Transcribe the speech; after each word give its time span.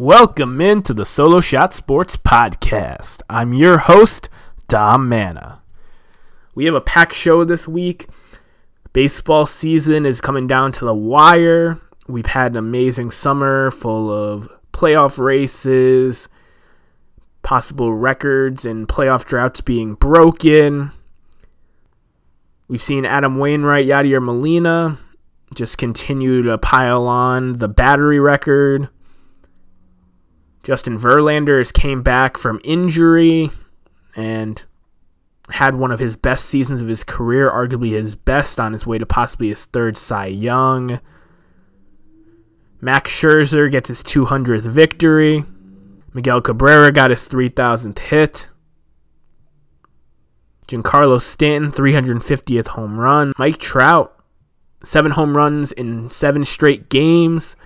Welcome 0.00 0.62
into 0.62 0.94
the 0.94 1.04
Solo 1.04 1.42
Shot 1.42 1.74
Sports 1.74 2.16
Podcast. 2.16 3.20
I'm 3.28 3.52
your 3.52 3.76
host, 3.76 4.30
Dom 4.66 5.06
Mana. 5.10 5.60
We 6.54 6.64
have 6.64 6.74
a 6.74 6.80
packed 6.80 7.14
show 7.14 7.44
this 7.44 7.68
week. 7.68 8.08
Baseball 8.94 9.44
season 9.44 10.06
is 10.06 10.22
coming 10.22 10.46
down 10.46 10.72
to 10.72 10.86
the 10.86 10.94
wire. 10.94 11.82
We've 12.08 12.24
had 12.24 12.52
an 12.52 12.56
amazing 12.56 13.10
summer 13.10 13.70
full 13.70 14.10
of 14.10 14.48
playoff 14.72 15.18
races, 15.18 16.30
possible 17.42 17.92
records, 17.92 18.64
and 18.64 18.88
playoff 18.88 19.26
droughts 19.26 19.60
being 19.60 19.96
broken. 19.96 20.92
We've 22.68 22.80
seen 22.80 23.04
Adam 23.04 23.36
Wainwright, 23.36 23.84
Yadier 23.84 24.24
Molina 24.24 24.98
just 25.54 25.76
continue 25.76 26.42
to 26.44 26.56
pile 26.56 27.06
on 27.06 27.58
the 27.58 27.68
battery 27.68 28.18
record. 28.18 28.88
Justin 30.62 30.98
Verlander 30.98 31.70
came 31.72 32.02
back 32.02 32.36
from 32.36 32.60
injury 32.64 33.50
and 34.14 34.64
had 35.50 35.74
one 35.74 35.90
of 35.90 35.98
his 35.98 36.16
best 36.16 36.44
seasons 36.46 36.82
of 36.82 36.88
his 36.88 37.02
career, 37.02 37.50
arguably 37.50 37.90
his 37.92 38.14
best 38.14 38.60
on 38.60 38.72
his 38.72 38.86
way 38.86 38.98
to 38.98 39.06
possibly 39.06 39.48
his 39.48 39.64
third 39.64 39.96
Cy 39.96 40.26
Young. 40.26 41.00
Max 42.80 43.10
Scherzer 43.10 43.70
gets 43.70 43.88
his 43.88 44.02
200th 44.02 44.62
victory. 44.62 45.44
Miguel 46.12 46.40
Cabrera 46.40 46.92
got 46.92 47.10
his 47.10 47.28
3,000th 47.28 47.98
hit. 47.98 48.48
Giancarlo 50.66 51.20
Stanton, 51.20 51.72
350th 51.72 52.68
home 52.68 52.98
run. 52.98 53.32
Mike 53.36 53.58
Trout, 53.58 54.16
seven 54.84 55.12
home 55.12 55.36
runs 55.36 55.72
in 55.72 56.10
seven 56.10 56.44
straight 56.44 56.88
games. 56.88 57.56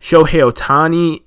Shohei 0.00 0.42
Ohtani 0.42 1.22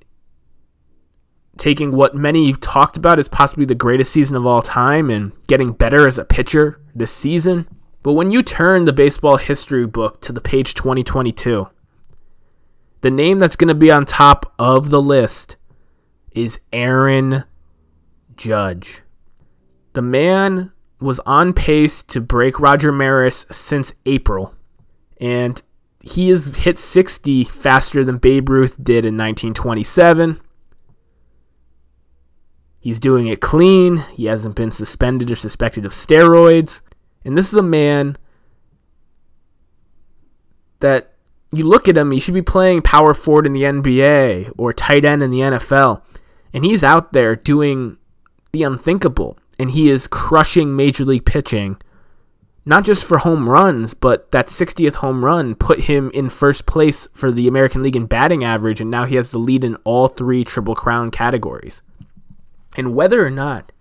taking 1.59 1.91
what 1.91 2.15
many 2.15 2.53
talked 2.53 2.97
about 2.97 3.19
as 3.19 3.27
possibly 3.27 3.65
the 3.65 3.75
greatest 3.75 4.11
season 4.11 4.35
of 4.35 4.45
all 4.45 4.61
time 4.61 5.09
and 5.09 5.31
getting 5.47 5.73
better 5.73 6.07
as 6.07 6.17
a 6.17 6.25
pitcher 6.25 6.81
this 6.95 7.11
season. 7.11 7.67
But 8.01 8.13
when 8.13 8.31
you 8.31 8.41
turn 8.41 8.85
the 8.85 8.93
baseball 8.93 9.37
history 9.37 9.85
book 9.85 10.21
to 10.21 10.31
the 10.31 10.41
page 10.41 10.73
2022, 10.73 11.67
the 13.01 13.11
name 13.11 13.39
that's 13.39 13.55
going 13.55 13.67
to 13.67 13.75
be 13.75 13.91
on 13.91 14.05
top 14.05 14.53
of 14.57 14.89
the 14.89 15.01
list 15.01 15.57
is 16.31 16.59
Aaron 16.71 17.43
Judge. 18.35 19.01
The 19.93 20.01
man 20.01 20.71
was 21.01 21.19
on 21.21 21.53
pace 21.53 22.03
to 22.03 22.21
break 22.21 22.59
Roger 22.59 22.91
Maris 22.91 23.45
since 23.51 23.93
April, 24.05 24.53
and 25.19 25.61
he 26.01 26.29
has 26.29 26.55
hit 26.55 26.77
60 26.77 27.43
faster 27.45 28.05
than 28.05 28.17
Babe 28.17 28.49
Ruth 28.49 28.75
did 28.81 29.05
in 29.05 29.17
1927. 29.17 30.39
He's 32.79 32.99
doing 32.99 33.27
it 33.27 33.41
clean. 33.41 33.97
He 34.13 34.25
hasn't 34.25 34.55
been 34.55 34.71
suspended 34.71 35.29
or 35.29 35.35
suspected 35.35 35.85
of 35.85 35.91
steroids. 35.91 36.81
And 37.25 37.37
this 37.37 37.49
is 37.49 37.55
a 37.55 37.63
man 37.63 38.17
that 40.79 41.13
you 41.51 41.65
look 41.65 41.87
at 41.87 41.97
him, 41.97 42.11
he 42.11 42.19
should 42.19 42.33
be 42.33 42.41
playing 42.41 42.81
power 42.81 43.13
forward 43.13 43.45
in 43.45 43.53
the 43.53 43.63
NBA 43.63 44.53
or 44.57 44.71
tight 44.71 45.03
end 45.03 45.23
in 45.23 45.31
the 45.31 45.39
NFL. 45.39 46.01
And 46.53 46.63
he's 46.63 46.83
out 46.83 47.11
there 47.11 47.35
doing 47.35 47.97
the 48.51 48.63
unthinkable. 48.63 49.37
And 49.57 49.71
he 49.71 49.89
is 49.89 50.07
crushing 50.07 50.75
major 50.75 51.03
league 51.03 51.25
pitching. 51.25 51.77
Not 52.65 52.85
just 52.85 53.03
for 53.03 53.19
home 53.19 53.49
runs, 53.49 53.93
but 53.93 54.31
that 54.31 54.47
60th 54.47 54.95
home 54.95 55.25
run 55.25 55.55
put 55.55 55.81
him 55.81 56.11
in 56.13 56.29
first 56.29 56.65
place 56.65 57.07
for 57.13 57.31
the 57.31 57.47
American 57.47 57.81
League 57.81 57.95
in 57.95 58.05
batting 58.05 58.43
average. 58.43 58.79
And 58.79 58.91
now 58.91 59.05
he 59.05 59.15
has 59.15 59.31
the 59.31 59.39
lead 59.39 59.63
in 59.63 59.75
all 59.83 60.07
three 60.07 60.43
Triple 60.43 60.75
Crown 60.75 61.11
categories. 61.11 61.81
And 62.79 62.95
whether 62.95 63.25
or 63.25 63.29
not 63.29 63.73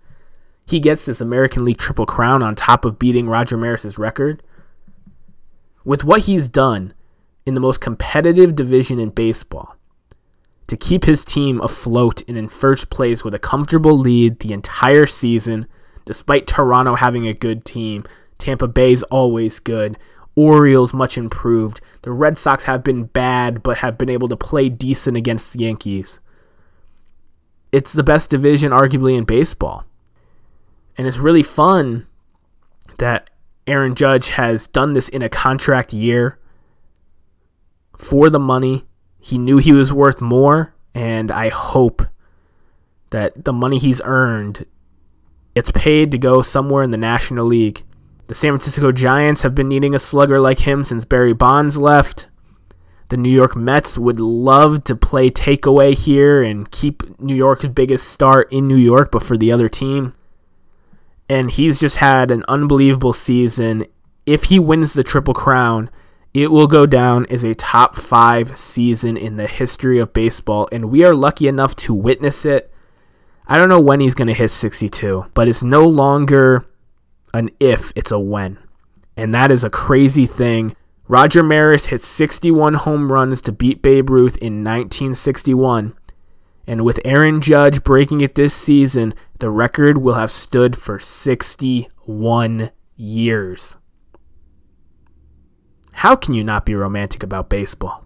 he 0.65 0.81
gets 0.81 1.05
this 1.05 1.21
American 1.21 1.63
League 1.63 1.77
Triple 1.77 2.05
Crown 2.05 2.43
on 2.43 2.53
top 2.53 2.83
of 2.83 2.99
beating 2.99 3.29
Roger 3.29 3.55
Maris's 3.55 3.97
record, 3.97 4.43
with 5.85 6.03
what 6.03 6.23
he's 6.23 6.49
done 6.49 6.93
in 7.45 7.53
the 7.53 7.61
most 7.61 7.79
competitive 7.79 8.55
division 8.55 8.99
in 8.99 9.11
baseball, 9.11 9.77
to 10.67 10.75
keep 10.75 11.05
his 11.05 11.23
team 11.23 11.61
afloat 11.61 12.23
and 12.27 12.37
in 12.37 12.49
first 12.49 12.89
place 12.89 13.23
with 13.23 13.33
a 13.33 13.39
comfortable 13.39 13.97
lead 13.97 14.39
the 14.39 14.51
entire 14.51 15.07
season, 15.07 15.65
despite 16.03 16.45
Toronto 16.45 16.95
having 16.95 17.25
a 17.25 17.33
good 17.33 17.63
team. 17.63 18.03
Tampa 18.37 18.67
Bay's 18.67 19.03
always 19.03 19.59
good. 19.59 19.97
Orioles 20.35 20.93
much 20.93 21.17
improved. 21.17 21.79
The 22.01 22.11
Red 22.11 22.37
Sox 22.37 22.65
have 22.65 22.83
been 22.83 23.05
bad, 23.05 23.63
but 23.63 23.77
have 23.77 23.97
been 23.97 24.09
able 24.09 24.27
to 24.27 24.35
play 24.35 24.67
decent 24.67 25.15
against 25.15 25.53
the 25.53 25.59
Yankees 25.59 26.19
it's 27.71 27.93
the 27.93 28.03
best 28.03 28.29
division 28.29 28.71
arguably 28.71 29.17
in 29.17 29.23
baseball. 29.23 29.85
And 30.97 31.07
it's 31.07 31.17
really 31.17 31.43
fun 31.43 32.07
that 32.97 33.29
Aaron 33.67 33.95
Judge 33.95 34.29
has 34.31 34.67
done 34.67 34.93
this 34.93 35.09
in 35.09 35.21
a 35.21 35.29
contract 35.29 35.93
year 35.93 36.39
for 37.97 38.29
the 38.29 38.39
money. 38.39 38.85
He 39.19 39.37
knew 39.37 39.57
he 39.57 39.73
was 39.73 39.93
worth 39.93 40.21
more, 40.21 40.73
and 40.93 41.31
I 41.31 41.49
hope 41.49 42.03
that 43.11 43.45
the 43.45 43.53
money 43.53 43.79
he's 43.79 44.01
earned 44.03 44.65
it's 45.59 45.71
paid 45.71 46.11
to 46.11 46.17
go 46.17 46.41
somewhere 46.41 46.83
in 46.83 46.91
the 46.91 46.97
National 46.97 47.45
League. 47.45 47.83
The 48.27 48.33
San 48.33 48.51
Francisco 48.51 48.93
Giants 48.93 49.41
have 49.41 49.53
been 49.53 49.67
needing 49.67 49.93
a 49.93 49.99
slugger 49.99 50.39
like 50.39 50.59
him 50.59 50.85
since 50.85 51.03
Barry 51.03 51.33
Bonds 51.33 51.75
left. 51.75 52.27
The 53.09 53.17
New 53.17 53.29
York 53.29 53.55
Mets 53.55 53.97
would 53.97 54.19
love 54.19 54.83
to 54.83 54.95
play 54.95 55.31
takeaway 55.31 55.95
here 55.95 56.43
and 56.43 56.69
keep 56.69 57.19
New 57.19 57.35
York's 57.35 57.65
biggest 57.65 58.07
star 58.07 58.43
in 58.43 58.67
New 58.67 58.77
York, 58.77 59.11
but 59.11 59.23
for 59.23 59.35
the 59.35 59.51
other 59.51 59.67
team. 59.67 60.13
And 61.27 61.49
he's 61.49 61.79
just 61.79 61.97
had 61.97 62.29
an 62.29 62.43
unbelievable 62.47 63.13
season. 63.13 63.85
If 64.27 64.45
he 64.45 64.59
wins 64.59 64.93
the 64.93 65.03
Triple 65.03 65.33
Crown, 65.33 65.89
it 66.35 66.51
will 66.51 66.67
go 66.67 66.85
down 66.85 67.25
as 67.31 67.43
a 67.43 67.55
top 67.55 67.95
five 67.95 68.59
season 68.59 69.17
in 69.17 69.37
the 69.37 69.47
history 69.47 69.97
of 69.97 70.13
baseball, 70.13 70.69
and 70.71 70.91
we 70.91 71.03
are 71.03 71.15
lucky 71.15 71.47
enough 71.47 71.75
to 71.77 71.93
witness 71.95 72.45
it. 72.45 72.71
I 73.47 73.57
don't 73.57 73.69
know 73.69 73.79
when 73.79 73.99
he's 73.99 74.13
going 74.13 74.27
to 74.27 74.33
hit 74.35 74.51
62, 74.51 75.25
but 75.33 75.47
it's 75.47 75.63
no 75.63 75.83
longer 75.83 76.67
an 77.33 77.49
if, 77.59 77.91
it's 77.95 78.11
a 78.11 78.19
when. 78.19 78.59
And 79.17 79.33
that 79.33 79.51
is 79.51 79.63
a 79.63 79.69
crazy 79.71 80.27
thing 80.27 80.75
Roger 81.09 81.41
Maris 81.41 81.87
hit 81.87 82.03
61 82.03 82.75
home 82.75 83.11
runs 83.11 83.41
to 83.41 83.51
beat 83.51 83.81
Babe 83.81 84.11
Ruth 84.11 84.37
in 84.37 84.63
1961. 84.63 85.95
And 86.67 86.85
with 86.85 86.99
Aaron 87.03 87.41
Judge 87.41 87.83
breaking 87.83 88.21
it 88.21 88.35
this 88.35 88.53
season, 88.53 89.15
the 89.39 89.49
record 89.49 89.97
will 89.97 90.13
have 90.13 90.29
stood 90.29 90.77
for 90.77 90.99
61 90.99 92.69
years. 92.95 93.75
How 95.93 96.15
can 96.15 96.35
you 96.35 96.43
not 96.43 96.63
be 96.63 96.75
romantic 96.75 97.23
about 97.23 97.49
baseball? 97.49 98.05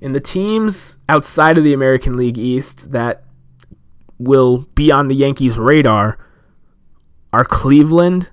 And 0.00 0.14
the 0.14 0.18
teams 0.18 0.96
outside 1.10 1.58
of 1.58 1.64
the 1.64 1.74
American 1.74 2.16
League 2.16 2.38
East 2.38 2.92
that 2.92 3.22
will 4.16 4.66
be 4.74 4.90
on 4.90 5.08
the 5.08 5.14
Yankees' 5.14 5.58
radar 5.58 6.16
are 7.34 7.44
Cleveland 7.44 8.30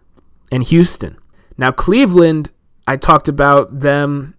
and 0.49 0.63
Houston. 0.63 1.17
Now, 1.57 1.71
Cleveland 1.71 2.51
I 2.87 2.95
talked 2.95 3.27
about 3.27 3.81
them 3.81 4.35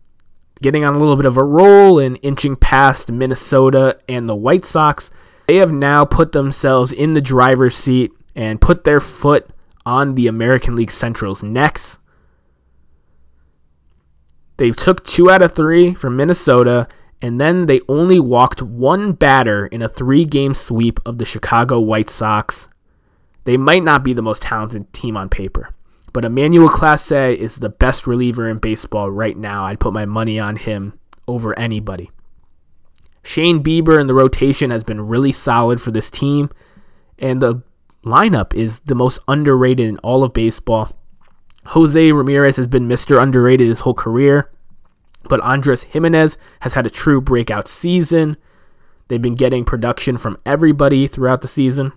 getting 0.62 0.84
on 0.84 0.94
a 0.94 0.98
little 0.98 1.16
bit 1.16 1.26
of 1.26 1.36
a 1.36 1.44
roll 1.44 1.98
and 1.98 2.18
inching 2.22 2.56
past 2.56 3.12
Minnesota 3.12 3.98
and 4.08 4.28
the 4.28 4.34
White 4.34 4.64
Sox. 4.64 5.10
They 5.46 5.56
have 5.56 5.72
now 5.72 6.04
put 6.04 6.32
themselves 6.32 6.90
in 6.90 7.12
the 7.12 7.20
driver's 7.20 7.76
seat 7.76 8.10
and 8.34 8.60
put 8.60 8.84
their 8.84 9.00
foot 9.00 9.50
on 9.84 10.14
the 10.14 10.26
American 10.26 10.74
League 10.74 10.90
Central's 10.90 11.42
necks. 11.42 11.98
They 14.56 14.70
took 14.70 15.04
two 15.04 15.30
out 15.30 15.42
of 15.42 15.54
three 15.54 15.94
from 15.94 16.16
Minnesota, 16.16 16.88
and 17.22 17.40
then 17.40 17.66
they 17.66 17.80
only 17.88 18.18
walked 18.18 18.60
one 18.60 19.12
batter 19.12 19.66
in 19.66 19.82
a 19.82 19.88
three 19.88 20.24
game 20.24 20.54
sweep 20.54 21.00
of 21.06 21.18
the 21.18 21.24
Chicago 21.24 21.78
White 21.78 22.10
Sox. 22.10 22.68
They 23.44 23.56
might 23.56 23.84
not 23.84 24.02
be 24.02 24.12
the 24.12 24.22
most 24.22 24.42
talented 24.42 24.92
team 24.92 25.16
on 25.16 25.28
paper, 25.28 25.74
but 26.18 26.24
Emmanuel 26.24 26.68
Clase 26.68 27.36
is 27.36 27.58
the 27.58 27.68
best 27.68 28.04
reliever 28.04 28.48
in 28.48 28.58
baseball 28.58 29.08
right 29.08 29.36
now. 29.36 29.66
I'd 29.66 29.78
put 29.78 29.92
my 29.92 30.04
money 30.04 30.36
on 30.36 30.56
him 30.56 30.98
over 31.28 31.56
anybody. 31.56 32.10
Shane 33.22 33.62
Bieber 33.62 34.00
in 34.00 34.08
the 34.08 34.14
rotation 34.14 34.72
has 34.72 34.82
been 34.82 35.06
really 35.06 35.30
solid 35.30 35.80
for 35.80 35.92
this 35.92 36.10
team, 36.10 36.50
and 37.20 37.40
the 37.40 37.62
lineup 38.04 38.52
is 38.52 38.80
the 38.80 38.96
most 38.96 39.20
underrated 39.28 39.86
in 39.86 39.98
all 39.98 40.24
of 40.24 40.32
baseball. 40.32 40.90
Jose 41.66 42.10
Ramirez 42.10 42.56
has 42.56 42.66
been 42.66 42.88
Mr. 42.88 43.22
Underrated 43.22 43.68
his 43.68 43.82
whole 43.82 43.94
career, 43.94 44.50
but 45.28 45.40
Andres 45.42 45.84
Gimenez 45.84 46.36
has 46.62 46.74
had 46.74 46.84
a 46.84 46.90
true 46.90 47.20
breakout 47.20 47.68
season. 47.68 48.36
They've 49.06 49.22
been 49.22 49.36
getting 49.36 49.64
production 49.64 50.18
from 50.18 50.40
everybody 50.44 51.06
throughout 51.06 51.42
the 51.42 51.46
season. 51.46 51.92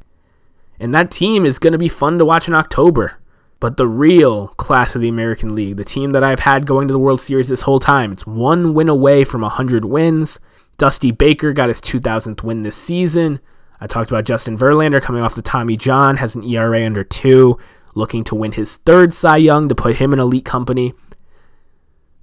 And 0.79 0.93
that 0.93 1.09
team 1.09 1.43
is 1.43 1.57
going 1.57 1.73
to 1.73 1.79
be 1.79 1.89
fun 1.89 2.19
to 2.19 2.25
watch 2.25 2.47
in 2.47 2.53
October. 2.53 3.17
But 3.61 3.77
the 3.77 3.87
real 3.87 4.47
class 4.57 4.95
of 4.95 5.01
the 5.01 5.07
American 5.07 5.53
League, 5.53 5.77
the 5.77 5.85
team 5.85 6.13
that 6.13 6.23
I've 6.23 6.39
had 6.39 6.65
going 6.65 6.87
to 6.87 6.91
the 6.91 6.99
World 6.99 7.21
Series 7.21 7.47
this 7.47 7.61
whole 7.61 7.79
time, 7.79 8.11
it's 8.11 8.25
one 8.25 8.73
win 8.73 8.89
away 8.89 9.23
from 9.23 9.41
100 9.41 9.85
wins. 9.85 10.39
Dusty 10.79 11.11
Baker 11.11 11.53
got 11.53 11.69
his 11.69 11.79
2000th 11.79 12.41
win 12.41 12.63
this 12.63 12.75
season. 12.75 13.39
I 13.79 13.85
talked 13.85 14.09
about 14.09 14.25
Justin 14.25 14.57
Verlander 14.57 14.99
coming 14.99 15.21
off 15.21 15.35
the 15.35 15.43
Tommy 15.43 15.77
John, 15.77 16.17
has 16.17 16.33
an 16.33 16.43
ERA 16.43 16.83
under 16.83 17.03
two, 17.03 17.59
looking 17.93 18.23
to 18.25 18.35
win 18.35 18.53
his 18.53 18.77
third 18.77 19.13
Cy 19.13 19.37
Young 19.37 19.69
to 19.69 19.75
put 19.75 19.97
him 19.97 20.11
in 20.11 20.19
elite 20.19 20.43
company. 20.43 20.93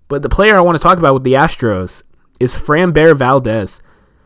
But 0.08 0.23
the 0.23 0.29
player 0.29 0.56
I 0.56 0.61
want 0.62 0.76
to 0.76 0.82
talk 0.82 0.99
about 0.99 1.14
with 1.14 1.23
the 1.23 1.35
Astros 1.35 2.02
is 2.40 2.56
Framber 2.56 3.14
Valdez. 3.14 3.81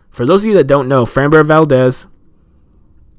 For 0.08 0.24
those 0.24 0.44
of 0.44 0.46
you 0.46 0.54
that 0.54 0.66
don't 0.66 0.88
know, 0.88 1.04
Framber 1.04 1.44
Valdez 1.44 2.06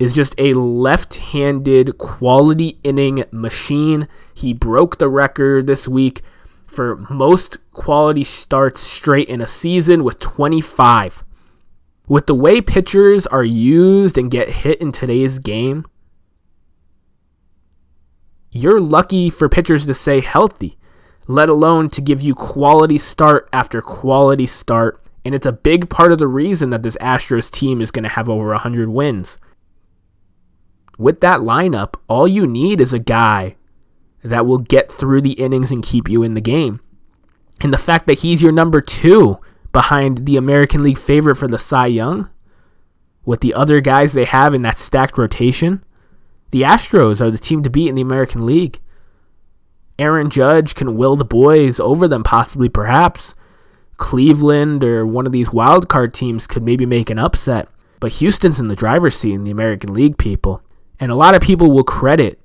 is 0.04 0.14
just 0.14 0.36
a 0.38 0.54
left 0.54 1.16
handed 1.16 1.98
quality 1.98 2.80
inning 2.84 3.24
machine. 3.32 4.08
He 4.34 4.54
broke 4.54 4.98
the 4.98 5.10
record 5.10 5.68
this 5.68 5.88
week 5.88 6.22
for 6.74 6.96
most 7.10 7.58
quality 7.72 8.24
starts 8.24 8.82
straight 8.82 9.30
in 9.30 9.42
a 9.42 9.48
season 9.48 10.04
with 10.04 10.20
25. 10.20 11.24
With 12.08 12.26
the 12.28 12.36
way 12.36 12.62
pitchers 12.62 13.26
are 13.28 13.44
used 13.44 14.18
and 14.18 14.32
get 14.32 14.50
hit 14.50 14.82
in 14.82 14.92
today's 14.92 15.40
game, 15.40 15.86
you're 18.52 18.82
lucky 18.82 19.30
for 19.30 19.48
pitchers 19.48 19.86
to 19.86 19.94
stay 19.94 20.20
healthy, 20.20 20.78
let 21.28 21.50
alone 21.50 21.90
to 21.92 22.02
give 22.02 22.22
you 22.22 22.36
quality 22.36 22.98
start 22.98 23.48
after 23.54 23.82
quality 23.82 24.48
start. 24.48 25.00
And 25.24 25.34
it's 25.34 25.46
a 25.46 25.54
big 25.54 25.90
part 25.90 26.12
of 26.12 26.20
the 26.20 26.28
reason 26.28 26.70
that 26.72 26.84
this 26.84 26.98
Astros 26.98 27.50
team 27.50 27.82
is 27.82 27.92
going 27.92 28.04
to 28.04 28.10
have 28.10 28.28
over 28.28 28.48
100 28.48 28.90
wins. 28.90 29.38
With 30.98 31.22
that 31.22 31.40
lineup, 31.40 31.96
all 32.08 32.28
you 32.28 32.46
need 32.46 32.80
is 32.80 32.94
a 32.94 33.00
guy 33.00 33.56
that 34.24 34.46
will 34.46 34.60
get 34.60 34.92
through 34.92 35.22
the 35.22 35.34
innings 35.34 35.72
and 35.72 35.84
keep 35.84 36.08
you 36.08 36.24
in 36.24 36.34
the 36.34 36.42
game. 36.42 36.80
And 37.62 37.74
the 37.74 37.78
fact 37.78 38.08
that 38.08 38.20
he's 38.20 38.42
your 38.42 38.52
number 38.52 38.82
two 38.82 39.40
behind 39.72 40.26
the 40.26 40.38
American 40.38 40.84
League 40.84 40.98
favorite 40.98 41.36
for 41.36 41.48
the 41.48 41.58
Cy 41.58 41.88
Young, 41.88 42.30
with 43.26 43.42
the 43.42 43.54
other 43.54 43.82
guys 43.82 44.14
they 44.14 44.26
have 44.26 44.54
in 44.54 44.62
that 44.64 44.78
stacked 44.78 45.18
rotation, 45.18 45.84
the 46.52 46.62
Astros 46.62 47.22
are 47.22 47.32
the 47.32 47.38
team 47.38 47.64
to 47.64 47.70
beat 47.70 47.88
in 47.88 47.96
the 47.96 48.02
American 48.02 48.46
League. 48.46 48.80
Aaron 49.98 50.30
Judge 50.30 50.76
can 50.76 50.98
will 50.98 51.16
the 51.16 51.26
boys 51.26 51.80
over 51.80 52.08
them, 52.08 52.24
possibly, 52.24 52.70
perhaps. 52.70 53.34
Cleveland 53.98 54.84
or 54.84 55.06
one 55.06 55.26
of 55.26 55.32
these 55.32 55.54
wild 55.54 55.88
card 55.88 56.14
teams 56.14 56.48
could 56.48 56.64
maybe 56.64 56.86
make 56.86 57.10
an 57.10 57.20
upset. 57.20 57.70
But 58.00 58.14
Houston's 58.14 58.60
in 58.60 58.68
the 58.68 58.76
driver's 58.76 59.16
seat 59.16 59.34
in 59.34 59.44
the 59.44 59.52
American 59.52 59.94
League, 59.94 60.18
people. 60.18 60.62
And 61.00 61.12
a 61.12 61.16
lot 61.16 61.36
of 61.36 61.42
people 61.42 61.72
will 61.72 61.84
credit 61.84 62.40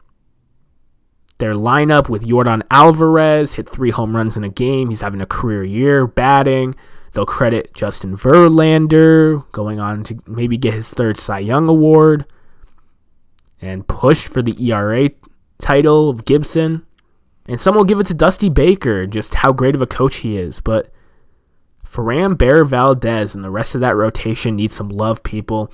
their 1.39 1.55
lineup 1.55 2.09
with 2.09 2.27
Yordan 2.27 2.63
Alvarez, 2.71 3.55
hit 3.55 3.69
three 3.69 3.91
home 3.91 4.17
runs 4.17 4.37
in 4.37 4.45
a 4.45 4.49
game. 4.49 4.91
He's 4.91 5.01
having 5.01 5.21
a 5.21 5.27
career 5.27 5.63
year 5.65 6.07
batting. 6.07 6.75
They'll 7.13 7.27
credit 7.27 7.73
Justin 7.75 8.17
Verlander 8.17 9.51
going 9.53 9.81
on 9.81 10.05
to 10.05 10.23
maybe 10.27 10.57
get 10.57 10.75
his 10.75 10.91
third 10.91 11.19
Cy 11.19 11.39
Young 11.39 11.69
award 11.69 12.27
and 13.61 13.87
push 13.87 14.27
for 14.27 14.43
the 14.43 14.57
ERA 14.63 15.11
title 15.61 16.11
of 16.11 16.25
Gibson. 16.25 16.85
And 17.47 17.61
some 17.61 17.75
will 17.75 17.85
give 17.85 17.99
it 17.99 18.07
to 18.09 18.15
Dusty 18.15 18.49
Baker, 18.49 19.07
just 19.07 19.37
how 19.37 19.53
great 19.53 19.75
of 19.75 19.83
a 19.83 19.87
coach 19.87 20.17
he 20.17 20.37
is. 20.37 20.61
But 20.61 20.93
Framber 21.85 22.67
Valdez 22.67 23.35
and 23.35 23.43
the 23.43 23.51
rest 23.51 23.75
of 23.75 23.81
that 23.81 23.97
rotation 23.97 24.57
need 24.57 24.71
some 24.71 24.91
love, 24.91 25.23
people. 25.23 25.73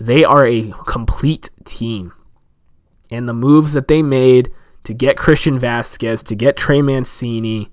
They 0.00 0.24
are 0.24 0.46
a 0.46 0.72
complete 0.86 1.50
team. 1.64 2.12
And 3.10 3.28
the 3.28 3.34
moves 3.34 3.72
that 3.74 3.88
they 3.88 4.02
made 4.02 4.50
to 4.84 4.92
get 4.94 5.16
Christian 5.16 5.58
Vazquez, 5.58 6.22
to 6.24 6.34
get 6.34 6.56
Trey 6.56 6.82
Mancini, 6.82 7.70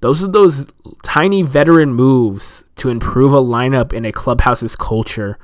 those 0.00 0.22
are 0.22 0.28
those 0.28 0.66
tiny 1.02 1.42
veteran 1.42 1.92
moves 1.92 2.64
to 2.76 2.88
improve 2.88 3.32
a 3.32 3.40
lineup 3.40 3.92
in 3.92 4.04
a 4.04 4.12
clubhouse's 4.12 4.76
culture 4.76 5.38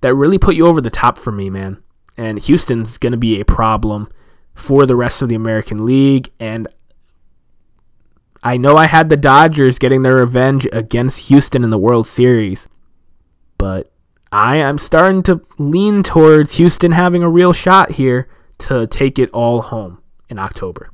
that 0.00 0.14
really 0.14 0.38
put 0.38 0.54
you 0.54 0.66
over 0.66 0.80
the 0.80 0.90
top 0.90 1.18
for 1.18 1.32
me, 1.32 1.50
man. 1.50 1.82
And 2.16 2.38
Houston's 2.38 2.98
going 2.98 3.12
to 3.12 3.18
be 3.18 3.40
a 3.40 3.44
problem 3.44 4.08
for 4.54 4.86
the 4.86 4.96
rest 4.96 5.22
of 5.22 5.28
the 5.28 5.34
American 5.34 5.84
League. 5.84 6.30
And 6.38 6.68
I 8.42 8.56
know 8.56 8.76
I 8.76 8.86
had 8.86 9.08
the 9.08 9.16
Dodgers 9.16 9.78
getting 9.78 10.02
their 10.02 10.16
revenge 10.16 10.66
against 10.72 11.28
Houston 11.28 11.64
in 11.64 11.70
the 11.70 11.78
World 11.78 12.06
Series, 12.06 12.68
but 13.58 13.90
I 14.32 14.56
am 14.56 14.78
starting 14.78 15.22
to 15.24 15.40
lean 15.58 16.02
towards 16.02 16.56
Houston 16.56 16.92
having 16.92 17.22
a 17.22 17.28
real 17.28 17.52
shot 17.52 17.92
here 17.92 18.28
to 18.58 18.86
take 18.86 19.18
it 19.18 19.30
all 19.30 19.62
home 19.62 20.00
in 20.28 20.38
October. 20.38 20.90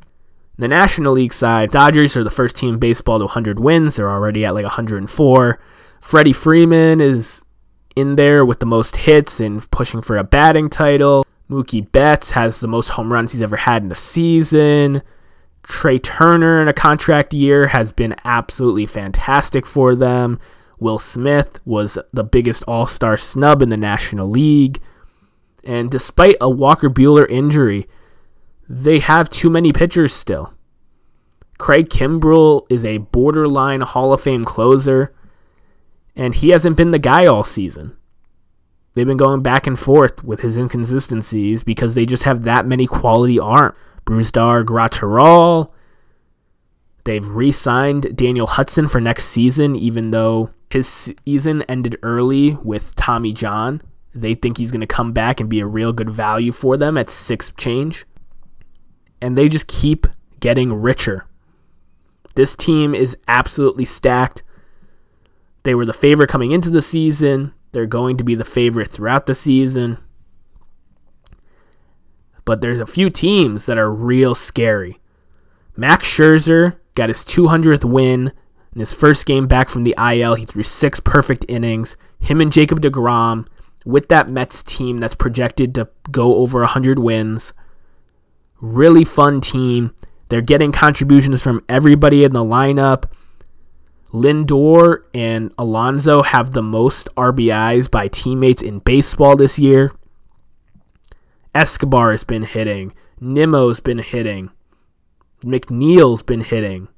The 0.59 0.69
National 0.69 1.13
League 1.13 1.35
side, 1.35 1.71
Dodgers 1.71 2.17
are 2.17 2.25
the 2.25 2.31
first 2.31 2.57
team 2.57 2.79
baseball 2.79 3.19
to 3.19 3.27
100 3.27 3.61
wins. 3.61 3.97
They're 3.97 4.11
already 4.11 4.45
at 4.47 4.55
like 4.55 4.65
104. 4.65 5.61
Freddie 6.01 6.33
Freeman 6.33 7.01
is 7.01 7.43
in 7.95 8.17
there 8.17 8.45
with 8.45 8.61
the 8.61 8.67
most 8.67 8.97
hits 8.97 9.39
and 9.39 9.69
pushing 9.71 10.01
for 10.01 10.17
a 10.17 10.25
batting 10.25 10.71
title. 10.71 11.27
Mookie 11.51 11.91
Betts 11.93 12.31
has 12.31 12.61
the 12.61 12.69
most 12.69 12.91
home 12.91 13.13
runs 13.13 13.33
he's 13.33 13.43
ever 13.43 13.57
had 13.57 13.83
in 13.83 13.93
a 13.93 13.97
season. 13.97 15.03
Trea 15.63 15.99
Turner 15.99 16.63
in 16.63 16.69
a 16.69 16.73
contract 16.73 17.35
year 17.35 17.69
has 17.69 17.93
been 17.93 18.15
absolutely 18.25 18.87
fantastic 18.87 19.67
for 19.67 19.95
them. 19.95 20.39
Will 20.79 20.99
Smith 20.99 21.61
was 21.65 21.99
the 22.13 22.25
biggest 22.25 22.63
all 22.65 22.87
star 22.87 23.17
snub 23.17 23.63
in 23.63 23.69
the 23.69 23.77
National 23.77 24.29
League. 24.29 24.81
And 25.65 25.91
despite 25.91 26.37
a 26.41 26.51
Walker 26.51 26.91
Buehler 26.91 27.29
injury, 27.29 27.89
they 28.69 28.99
have 28.99 29.31
too 29.31 29.51
many 29.51 29.73
pitchers 29.73 30.13
still. 30.13 30.53
Craig 31.59 31.89
Kimbrel 31.89 32.67
is 32.69 32.85
a 32.85 32.99
borderline 32.99 33.81
Hall 33.81 34.13
of 34.13 34.21
Fame 34.21 34.45
closer, 34.45 35.15
and 36.15 36.35
he 36.35 36.51
hasn't 36.51 36.77
been 36.77 36.91
the 36.91 36.99
guy 36.99 37.25
all 37.25 37.45
season. 37.45 37.97
They've 38.95 39.07
been 39.07 39.17
going 39.17 39.43
back 39.43 39.67
and 39.67 39.79
forth 39.79 40.23
with 40.23 40.41
his 40.41 40.57
inconsistencies 40.57 41.63
because 41.63 41.95
they 41.95 42.07
just 42.07 42.23
have 42.25 42.45
that 42.45 42.67
many 42.67 42.87
quality 42.87 43.39
arms. 43.39 43.75
Brusdar 44.07 44.65
Graterol. 44.65 45.71
They've 47.05 47.29
re 47.29 47.53
signed 47.53 48.17
Daniel 48.17 48.47
Hudson 48.47 48.89
for 48.89 49.01
next 49.01 49.27
season, 49.27 49.77
even 49.77 50.13
though 50.13 50.51
his 50.71 50.89
season 50.89 51.63
ended 51.63 51.99
early 52.03 52.55
with 52.55 52.95
Tommy 52.97 53.33
John. 53.33 53.83
They 54.15 54.35
think 54.35 54.59
he's 54.59 54.71
going 54.71 54.81
to 54.81 54.87
come 54.87 55.13
back 55.13 55.41
and 55.41 55.49
be 55.49 55.61
a 55.61 55.67
real 55.67 55.93
good 55.93 56.11
value 56.11 56.53
for 56.53 56.77
them 56.77 56.97
at 56.97 57.11
six 57.11 57.53
change. 57.57 58.05
And 59.21 59.37
they 59.37 59.49
just 59.49 59.67
keep 59.67 60.07
getting 60.41 60.73
richer. 60.73 61.27
This 62.35 62.57
team 62.57 62.95
is 62.95 63.17
absolutely 63.29 63.85
stacked. 63.85 64.43
They 65.63 65.75
were 65.75 65.87
the 65.87 65.93
favorite 65.93 66.29
coming 66.29 66.53
into 66.53 66.71
the 66.71 66.83
season. 66.83 67.53
They're 67.73 67.87
going 67.87 68.17
to 68.19 68.25
be 68.25 68.35
the 68.35 68.45
favorite 68.45 68.91
throughout 68.91 69.27
the 69.27 69.35
season. 69.35 69.99
But 72.45 72.61
there's 72.61 72.81
a 72.81 72.87
few 72.87 73.11
teams 73.11 73.67
that 73.67 73.79
are 73.79 73.91
real 73.91 74.35
scary. 74.35 75.01
Max 75.77 76.07
Scherzer 76.07 76.77
got 76.95 77.09
his 77.09 77.19
200th 77.19 77.85
win 77.85 78.33
in 78.77 78.81
his 78.81 78.93
first 78.93 79.25
game 79.25 79.47
back 79.47 79.71
from 79.71 79.85
the 79.85 79.95
IL. 79.99 80.35
He 80.35 80.45
threw 80.45 80.63
six 80.63 81.01
perfect 81.01 81.47
innings. 81.49 81.97
Him 82.21 82.43
and 82.43 82.53
Jacob 82.53 82.83
DeGrom 82.83 83.47
with 83.87 84.09
that 84.09 84.29
Mets 84.29 84.63
team 84.63 84.99
that's 84.99 85.15
projected 85.15 85.75
to 85.77 85.89
go 86.11 86.37
over 86.37 86.61
100 86.61 86.99
wins. 86.99 87.55
Really 88.61 89.03
fun 89.03 89.41
team. 89.41 89.95
They're 90.29 90.43
getting 90.43 90.73
contributions 90.73 91.41
from 91.41 91.65
everybody 91.71 92.23
in 92.23 92.35
the 92.35 92.45
lineup. 92.45 93.05
Lindor 94.13 95.05
and 95.15 95.55
Alonso 95.57 96.23
have 96.23 96.53
the 96.53 96.63
most 96.63 97.09
RBIs 97.17 97.91
by 97.91 98.09
teammates 98.09 98.61
in 98.61 98.81
baseball 98.81 99.37
this 99.37 99.59
year. 99.59 99.93
Escobar 101.55 102.11
has 102.11 102.25
been 102.25 102.43
hitting. 102.43 102.93
Nimmo's 103.21 103.81
been 103.81 104.01
hitting. 104.01 104.51
McNeil's 105.43 106.23
been 106.23 106.43
hitting. 106.43 106.89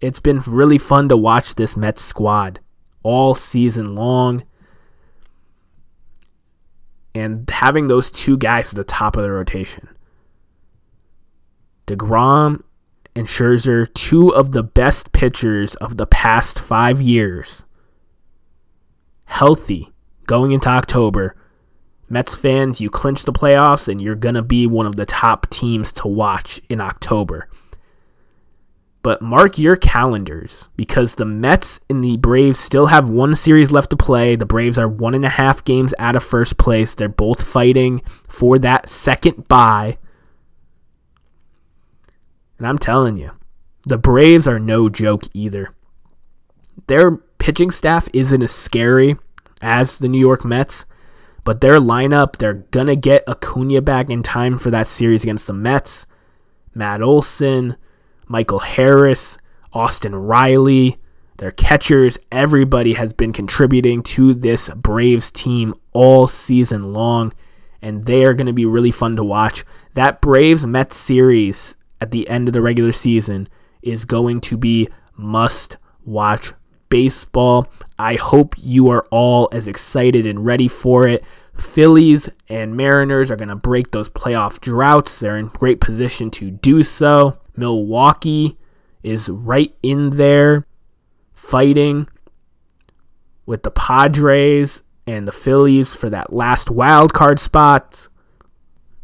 It's 0.00 0.20
been 0.20 0.40
really 0.40 0.78
fun 0.78 1.08
to 1.10 1.16
watch 1.16 1.54
this 1.54 1.76
Mets 1.76 2.02
squad 2.02 2.60
all 3.02 3.34
season 3.34 3.94
long. 3.94 4.44
And 7.14 7.48
having 7.50 7.88
those 7.88 8.10
two 8.10 8.36
guys 8.36 8.70
at 8.70 8.76
the 8.76 8.84
top 8.84 9.16
of 9.16 9.22
the 9.22 9.30
rotation. 9.30 9.88
DeGrom 11.86 12.62
and 13.16 13.26
Scherzer, 13.26 13.92
two 13.94 14.28
of 14.32 14.52
the 14.52 14.62
best 14.62 15.12
pitchers 15.12 15.74
of 15.76 15.96
the 15.96 16.06
past 16.06 16.58
five 16.58 17.02
years, 17.02 17.64
healthy 19.24 19.92
going 20.26 20.52
into 20.52 20.68
October. 20.68 21.34
Mets 22.08 22.34
fans, 22.34 22.80
you 22.80 22.90
clinch 22.90 23.24
the 23.24 23.32
playoffs 23.32 23.88
and 23.88 24.00
you're 24.00 24.14
going 24.14 24.36
to 24.36 24.42
be 24.42 24.66
one 24.66 24.86
of 24.86 24.96
the 24.96 25.06
top 25.06 25.50
teams 25.50 25.92
to 25.92 26.08
watch 26.08 26.60
in 26.68 26.80
October. 26.80 27.48
But 29.02 29.22
mark 29.22 29.56
your 29.56 29.76
calendars 29.76 30.68
because 30.76 31.14
the 31.14 31.24
Mets 31.24 31.80
and 31.88 32.04
the 32.04 32.18
Braves 32.18 32.58
still 32.58 32.86
have 32.86 33.08
one 33.08 33.34
series 33.34 33.72
left 33.72 33.90
to 33.90 33.96
play. 33.96 34.36
The 34.36 34.44
Braves 34.44 34.78
are 34.78 34.88
one 34.88 35.14
and 35.14 35.24
a 35.24 35.30
half 35.30 35.64
games 35.64 35.94
out 35.98 36.16
of 36.16 36.22
first 36.22 36.58
place. 36.58 36.94
They're 36.94 37.08
both 37.08 37.42
fighting 37.42 38.02
for 38.28 38.58
that 38.58 38.90
second 38.90 39.48
bye. 39.48 39.96
And 42.58 42.66
I'm 42.66 42.78
telling 42.78 43.16
you, 43.16 43.30
the 43.86 43.96
Braves 43.96 44.46
are 44.46 44.58
no 44.58 44.90
joke 44.90 45.22
either. 45.32 45.74
They're 46.86 47.16
pitching 47.38 47.70
staff 47.70 48.06
isn't 48.12 48.42
as 48.42 48.52
scary 48.52 49.16
as 49.62 49.98
the 49.98 50.08
New 50.08 50.20
York 50.20 50.44
Mets, 50.44 50.84
but 51.42 51.62
their 51.62 51.78
lineup, 51.78 52.36
they're 52.36 52.66
going 52.70 52.88
to 52.88 52.96
get 52.96 53.26
Acuna 53.26 53.80
back 53.80 54.10
in 54.10 54.22
time 54.22 54.58
for 54.58 54.70
that 54.70 54.88
series 54.88 55.22
against 55.22 55.46
the 55.46 55.54
Mets. 55.54 56.04
Matt 56.74 57.00
Olson, 57.00 57.76
Michael 58.30 58.60
Harris, 58.60 59.36
Austin 59.72 60.14
Riley, 60.14 60.98
their 61.38 61.50
catchers, 61.50 62.16
everybody 62.30 62.94
has 62.94 63.12
been 63.12 63.32
contributing 63.32 64.04
to 64.04 64.34
this 64.34 64.70
Braves 64.70 65.32
team 65.32 65.74
all 65.92 66.28
season 66.28 66.92
long, 66.92 67.32
and 67.82 68.04
they 68.04 68.22
are 68.22 68.34
going 68.34 68.46
to 68.46 68.52
be 68.52 68.64
really 68.64 68.92
fun 68.92 69.16
to 69.16 69.24
watch. 69.24 69.64
That 69.94 70.20
Braves 70.20 70.64
Mets 70.64 70.96
series 70.96 71.74
at 72.00 72.12
the 72.12 72.28
end 72.28 72.46
of 72.46 72.54
the 72.54 72.62
regular 72.62 72.92
season 72.92 73.48
is 73.82 74.04
going 74.04 74.40
to 74.42 74.56
be 74.56 74.88
must 75.16 75.76
watch 76.04 76.52
baseball. 76.88 77.66
I 77.98 78.14
hope 78.14 78.54
you 78.58 78.90
are 78.90 79.08
all 79.10 79.48
as 79.50 79.66
excited 79.66 80.24
and 80.24 80.46
ready 80.46 80.68
for 80.68 81.08
it. 81.08 81.24
Phillies 81.56 82.28
and 82.48 82.76
Mariners 82.76 83.28
are 83.28 83.36
going 83.36 83.48
to 83.48 83.56
break 83.56 83.90
those 83.90 84.08
playoff 84.08 84.60
droughts. 84.60 85.18
They're 85.18 85.36
in 85.36 85.48
great 85.48 85.80
position 85.80 86.30
to 86.32 86.52
do 86.52 86.84
so. 86.84 87.36
Milwaukee 87.56 88.58
is 89.02 89.28
right 89.28 89.74
in 89.82 90.10
there 90.10 90.66
fighting 91.32 92.08
with 93.46 93.62
the 93.62 93.70
Padres 93.70 94.82
and 95.06 95.26
the 95.26 95.32
Phillies 95.32 95.94
for 95.94 96.10
that 96.10 96.32
last 96.32 96.70
wild 96.70 97.12
card 97.12 97.40
spot. 97.40 98.08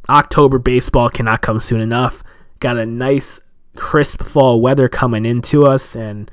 October 0.08 0.58
baseball 0.58 1.10
cannot 1.10 1.42
come 1.42 1.60
soon 1.60 1.80
enough. 1.80 2.22
Got 2.60 2.76
a 2.76 2.86
nice 2.86 3.40
crisp 3.74 4.22
fall 4.22 4.60
weather 4.60 4.88
coming 4.88 5.26
into 5.26 5.66
us 5.66 5.96
and 5.96 6.30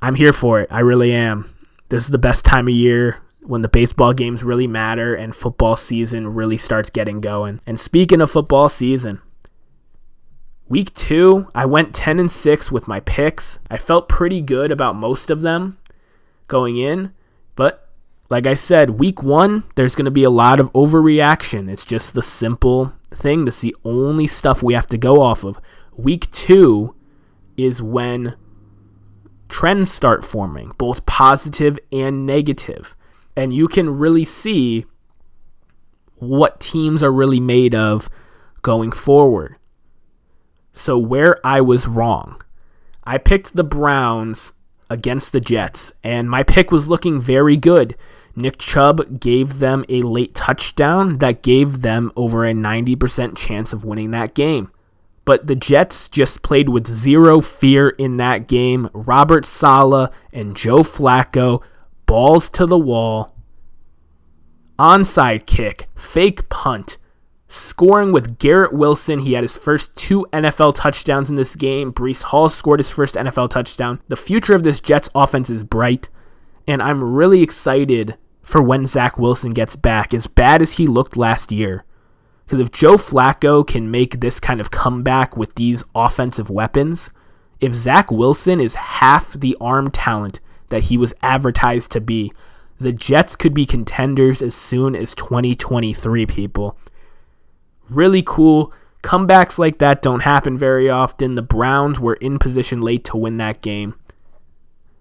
I'm 0.00 0.14
here 0.14 0.32
for 0.32 0.60
it. 0.60 0.68
I 0.70 0.80
really 0.80 1.12
am. 1.12 1.52
This 1.88 2.04
is 2.04 2.10
the 2.10 2.18
best 2.18 2.44
time 2.44 2.68
of 2.68 2.74
year 2.74 3.18
when 3.42 3.62
the 3.62 3.68
baseball 3.68 4.12
games 4.12 4.42
really 4.42 4.66
matter 4.66 5.14
and 5.14 5.34
football 5.34 5.76
season 5.76 6.34
really 6.34 6.58
starts 6.58 6.90
getting 6.90 7.20
going. 7.20 7.60
And 7.66 7.78
speaking 7.78 8.20
of 8.20 8.30
football 8.30 8.68
season, 8.68 9.20
week 10.68 10.94
2, 10.94 11.48
I 11.54 11.64
went 11.64 11.94
10 11.94 12.18
and 12.18 12.30
6 12.30 12.72
with 12.72 12.88
my 12.88 13.00
picks. 13.00 13.58
I 13.70 13.76
felt 13.76 14.08
pretty 14.08 14.40
good 14.40 14.70
about 14.70 14.96
most 14.96 15.30
of 15.30 15.40
them 15.40 15.78
going 16.48 16.76
in, 16.76 17.12
but 17.54 17.88
like 18.28 18.46
I 18.46 18.54
said, 18.54 18.90
week 18.90 19.22
1, 19.22 19.64
there's 19.76 19.94
going 19.94 20.06
to 20.06 20.10
be 20.10 20.24
a 20.24 20.30
lot 20.30 20.58
of 20.58 20.72
overreaction. 20.72 21.70
It's 21.70 21.84
just 21.84 22.14
the 22.14 22.22
simple 22.22 22.92
thing. 23.10 23.44
That's 23.44 23.60
the 23.60 23.76
only 23.84 24.26
stuff 24.26 24.62
we 24.62 24.74
have 24.74 24.88
to 24.88 24.98
go 24.98 25.22
off 25.22 25.44
of. 25.44 25.60
Week 25.96 26.30
2 26.32 26.94
is 27.56 27.80
when 27.80 28.34
trends 29.48 29.92
start 29.92 30.24
forming, 30.24 30.72
both 30.76 31.06
positive 31.06 31.78
and 31.92 32.26
negative. 32.26 32.96
And 33.36 33.54
you 33.54 33.68
can 33.68 33.96
really 33.98 34.24
see 34.24 34.86
what 36.16 36.58
teams 36.58 37.02
are 37.02 37.12
really 37.12 37.40
made 37.40 37.74
of 37.74 38.08
going 38.62 38.90
forward. 38.90 39.56
So, 40.76 40.98
where 40.98 41.44
I 41.44 41.62
was 41.62 41.88
wrong, 41.88 42.42
I 43.02 43.16
picked 43.16 43.56
the 43.56 43.64
Browns 43.64 44.52
against 44.90 45.32
the 45.32 45.40
Jets, 45.40 45.90
and 46.04 46.28
my 46.28 46.42
pick 46.42 46.70
was 46.70 46.86
looking 46.86 47.18
very 47.18 47.56
good. 47.56 47.96
Nick 48.36 48.58
Chubb 48.58 49.18
gave 49.18 49.58
them 49.58 49.86
a 49.88 50.02
late 50.02 50.34
touchdown 50.34 51.18
that 51.18 51.42
gave 51.42 51.80
them 51.80 52.12
over 52.14 52.44
a 52.44 52.52
90% 52.52 53.36
chance 53.36 53.72
of 53.72 53.84
winning 53.84 54.10
that 54.10 54.34
game. 54.34 54.70
But 55.24 55.46
the 55.46 55.56
Jets 55.56 56.08
just 56.08 56.42
played 56.42 56.68
with 56.68 56.86
zero 56.86 57.40
fear 57.40 57.88
in 57.88 58.18
that 58.18 58.46
game. 58.46 58.90
Robert 58.92 59.46
Saleh 59.46 60.10
and 60.32 60.54
Joe 60.54 60.80
Flacco, 60.80 61.62
balls 62.04 62.50
to 62.50 62.66
the 62.66 62.78
wall. 62.78 63.34
Onside 64.78 65.46
kick, 65.46 65.88
fake 65.94 66.50
punt, 66.50 66.98
scoring 67.48 68.12
with 68.12 68.38
Garrett 68.38 68.72
Wilson. 68.72 69.20
He 69.20 69.34
had 69.34 69.44
his 69.44 69.56
first 69.56 69.94
two 69.94 70.26
NFL 70.32 70.74
touchdowns 70.74 71.30
in 71.30 71.36
this 71.36 71.56
game. 71.56 71.92
Breece 71.92 72.22
Hall 72.22 72.48
scored 72.48 72.80
his 72.80 72.90
first 72.90 73.14
NFL 73.14 73.50
touchdown. 73.50 74.00
The 74.08 74.16
future 74.16 74.54
of 74.54 74.62
this 74.62 74.80
Jets 74.80 75.08
offense 75.14 75.50
is 75.50 75.64
bright, 75.64 76.08
and 76.66 76.82
I'm 76.82 77.02
really 77.02 77.42
excited 77.42 78.16
for 78.42 78.62
when 78.62 78.86
Zach 78.86 79.18
Wilson 79.18 79.50
gets 79.50 79.76
back. 79.76 80.12
As 80.14 80.26
bad 80.26 80.62
as 80.62 80.72
he 80.72 80.86
looked 80.86 81.16
last 81.16 81.52
year, 81.52 81.84
because 82.44 82.60
if 82.60 82.70
Joe 82.70 82.94
Flacco 82.94 83.66
can 83.66 83.90
make 83.90 84.20
this 84.20 84.38
kind 84.38 84.60
of 84.60 84.70
comeback 84.70 85.36
with 85.36 85.54
these 85.56 85.82
offensive 85.94 86.48
weapons, 86.48 87.10
if 87.60 87.74
Zach 87.74 88.10
Wilson 88.10 88.60
is 88.60 88.74
half 88.74 89.32
the 89.32 89.56
arm 89.60 89.90
talent 89.90 90.40
that 90.68 90.84
he 90.84 90.96
was 90.96 91.14
advertised 91.22 91.90
to 91.92 92.00
be, 92.00 92.32
the 92.78 92.92
Jets 92.92 93.34
could 93.36 93.54
be 93.54 93.66
contenders 93.66 94.42
as 94.42 94.54
soon 94.54 94.94
as 94.94 95.14
2023, 95.14 96.26
people. 96.26 96.78
Really 97.88 98.22
cool. 98.24 98.72
Comebacks 99.02 99.58
like 99.58 99.78
that 99.78 100.02
don't 100.02 100.24
happen 100.24 100.58
very 100.58 100.90
often. 100.90 101.34
The 101.34 101.42
Browns 101.42 102.00
were 102.00 102.14
in 102.14 102.38
position 102.38 102.80
late 102.80 103.04
to 103.04 103.16
win 103.16 103.36
that 103.36 103.62
game. 103.62 103.94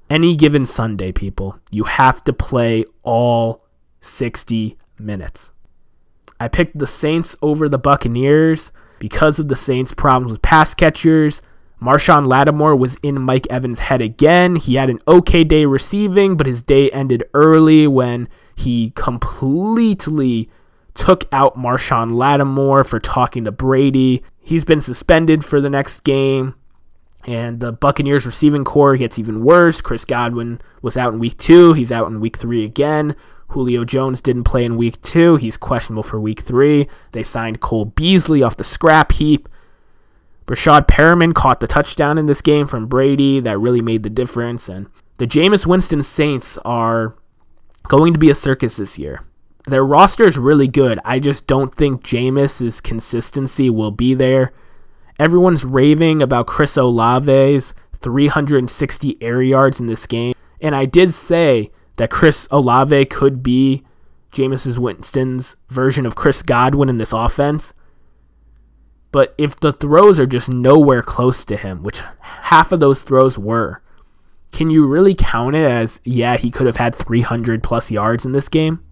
Any 0.10 0.36
given 0.36 0.66
Sunday, 0.68 1.12
people, 1.12 1.60
you 1.72 1.86
have 1.86 2.24
to 2.26 2.34
play 2.34 2.86
all 3.02 3.66
60 4.02 4.78
minutes. 5.00 5.50
I 6.40 6.48
picked 6.48 6.78
the 6.78 6.86
Saints 6.86 7.36
over 7.42 7.68
the 7.68 7.80
Buccaneers 7.80 8.72
because 9.00 9.40
of 9.40 9.48
the 9.48 9.56
Saints' 9.56 9.94
problems 9.94 10.32
with 10.32 10.42
pass 10.42 10.76
catchers. 10.76 11.42
Marshon 11.82 12.28
Lattimore 12.28 12.76
was 12.76 12.98
in 13.02 13.22
Mike 13.22 13.48
Evans' 13.50 13.80
head 13.80 14.02
again. 14.02 14.56
He 14.56 14.76
had 14.76 14.90
an 14.90 15.00
okay 15.08 15.44
day 15.44 15.66
receiving, 15.66 16.38
but 16.38 16.48
his 16.48 16.62
day 16.62 16.90
ended 16.92 17.24
early 17.34 17.88
when 17.88 18.30
he 18.56 18.92
completely 18.96 20.50
took 20.96 21.26
out 21.32 21.58
Marshon 21.58 22.12
Lattimore 22.12 22.84
for 22.84 23.00
talking 23.00 23.44
to 23.44 23.52
Brady. 23.52 24.24
He's 24.40 24.66
been 24.66 24.82
suspended 24.82 25.46
for 25.46 25.62
the 25.62 25.70
next 25.70 26.04
game. 26.04 26.56
And 27.28 27.60
the 27.60 27.72
Buccaneers 27.72 28.26
receiving 28.26 28.64
corps 28.64 28.98
gets 28.98 29.18
even 29.18 29.44
worse. 29.44 29.82
Chris 29.82 30.06
Godwin 30.06 30.62
was 30.82 30.96
out 30.96 31.14
in 31.14 31.20
week 31.20 31.38
two. 31.38 31.74
He's 31.74 31.92
out 31.92 32.08
in 32.08 32.20
week 32.20 32.38
three 32.38 32.64
again. 32.64 33.16
Julio 33.50 33.84
Jones 33.86 34.22
didn't 34.22 34.44
play 34.44 34.64
in 34.64 34.78
week 34.78 35.02
two. 35.02 35.36
He's 35.36 35.58
questionable 35.58 36.04
for 36.04 36.20
week 36.20 36.42
three. 36.42 36.88
They 37.12 37.24
signed 37.24 37.62
Cole 37.62 37.86
Beasley 37.86 38.44
off 38.44 38.58
the 38.58 38.64
scrap 38.64 39.12
heap. 39.12 39.50
Breshad 40.46 40.88
Perriman 40.88 41.34
caught 41.34 41.60
the 41.60 41.68
touchdown 41.68 42.18
in 42.18 42.28
this 42.28 42.42
game 42.42 42.68
from 42.68 42.88
Brady 42.88 43.40
that 43.40 43.58
really 43.58 43.82
made 43.82 44.04
the 44.04 44.10
difference. 44.10 44.70
And 44.70 44.88
the 45.18 45.26
Jameis 45.26 45.66
Winston 45.66 46.04
Saints 46.04 46.58
are 46.60 47.16
going 47.88 48.14
to 48.14 48.20
be 48.20 48.30
a 48.30 48.36
circus 48.36 48.78
this 48.78 49.00
year. 49.00 49.24
Their 49.68 49.84
roster 49.84 50.28
is 50.28 50.38
really 50.38 50.68
good. 50.68 51.00
I 51.04 51.20
just 51.20 51.48
don't 51.48 51.74
think 51.74 52.04
Jameis's 52.04 52.82
consistency 52.82 53.70
will 53.70 53.92
be 53.92 54.14
there. 54.14 54.54
Everyone's 55.18 55.66
raving 55.66 56.22
about 56.22 56.48
Chris 56.48 56.78
Olave's 56.78 57.74
360 58.02 59.18
air 59.22 59.42
yards 59.42 59.80
in 59.80 59.88
this 59.88 60.06
game. 60.06 60.36
And 60.62 60.76
I 60.76 60.86
did 60.86 61.14
say 61.14 61.72
that 61.96 62.12
Chris 62.12 62.48
Olave 62.52 63.06
could 63.06 63.42
be 63.42 63.84
Jameis 64.32 64.78
Winston's 64.78 65.56
version 65.70 66.06
of 66.06 66.16
Chris 66.16 66.44
Godwin 66.44 66.90
in 66.90 66.98
this 66.98 67.14
offense. 67.14 67.74
But 69.12 69.34
if 69.38 69.60
the 69.60 69.72
throws 69.72 70.20
are 70.20 70.26
just 70.28 70.50
nowhere 70.50 71.02
close 71.02 71.46
to 71.46 71.56
him, 71.56 71.82
which 71.84 72.02
half 72.20 72.72
of 72.72 72.82
those 72.82 73.02
throws 73.02 73.38
were, 73.38 73.82
can 74.52 74.70
you 74.70 74.86
really 74.86 75.16
count 75.16 75.56
it 75.56 75.66
as, 75.66 76.02
yeah, 76.04 76.38
he 76.38 76.52
could 76.52 76.68
have 76.68 76.76
had 76.76 76.94
300 76.94 77.64
plus 77.64 77.90
yards 77.90 78.26
in 78.26 78.34
this 78.34 78.50
game? 78.50 78.84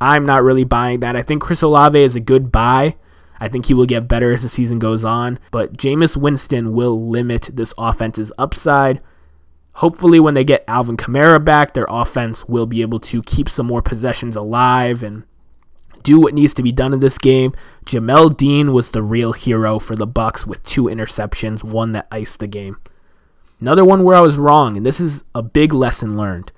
I'm 0.00 0.26
not 0.26 0.42
really 0.42 0.64
buying 0.64 1.00
that. 1.00 1.16
I 1.16 1.22
think 1.22 1.42
Chris 1.42 1.62
Olave 1.62 2.00
is 2.00 2.16
a 2.16 2.20
good 2.20 2.52
buy. 2.52 2.96
I 3.38 3.48
think 3.48 3.66
he 3.66 3.74
will 3.74 3.86
get 3.86 4.08
better 4.08 4.32
as 4.32 4.42
the 4.42 4.48
season 4.48 4.78
goes 4.78 5.04
on, 5.04 5.38
but 5.50 5.76
Jameis 5.76 6.16
Winston 6.16 6.72
will 6.72 7.08
limit 7.08 7.50
this 7.52 7.74
offense's 7.76 8.32
upside. 8.38 9.02
Hopefully, 9.74 10.18
when 10.18 10.34
they 10.34 10.44
get 10.44 10.64
Alvin 10.66 10.96
Kamara 10.96 11.44
back, 11.44 11.74
their 11.74 11.86
offense 11.88 12.48
will 12.48 12.64
be 12.66 12.80
able 12.80 13.00
to 13.00 13.22
keep 13.22 13.48
some 13.48 13.66
more 13.66 13.82
possessions 13.82 14.34
alive 14.36 15.02
and 15.02 15.24
do 16.02 16.18
what 16.18 16.34
needs 16.34 16.54
to 16.54 16.62
be 16.62 16.72
done 16.72 16.94
in 16.94 17.00
this 17.00 17.18
game. 17.18 17.52
Jamel 17.84 18.34
Dean 18.34 18.72
was 18.72 18.92
the 18.92 19.02
real 19.02 19.32
hero 19.32 19.78
for 19.78 19.94
the 19.94 20.06
Bucs 20.06 20.46
with 20.46 20.62
two 20.62 20.84
interceptions, 20.84 21.62
one 21.62 21.92
that 21.92 22.06
iced 22.10 22.38
the 22.38 22.46
game. 22.46 22.78
Another 23.60 23.84
one 23.84 24.04
where 24.04 24.16
I 24.16 24.20
was 24.20 24.38
wrong, 24.38 24.76
and 24.76 24.86
this 24.86 25.00
is 25.00 25.24
a 25.34 25.42
big 25.42 25.74
lesson 25.74 26.16
learned. 26.16 26.52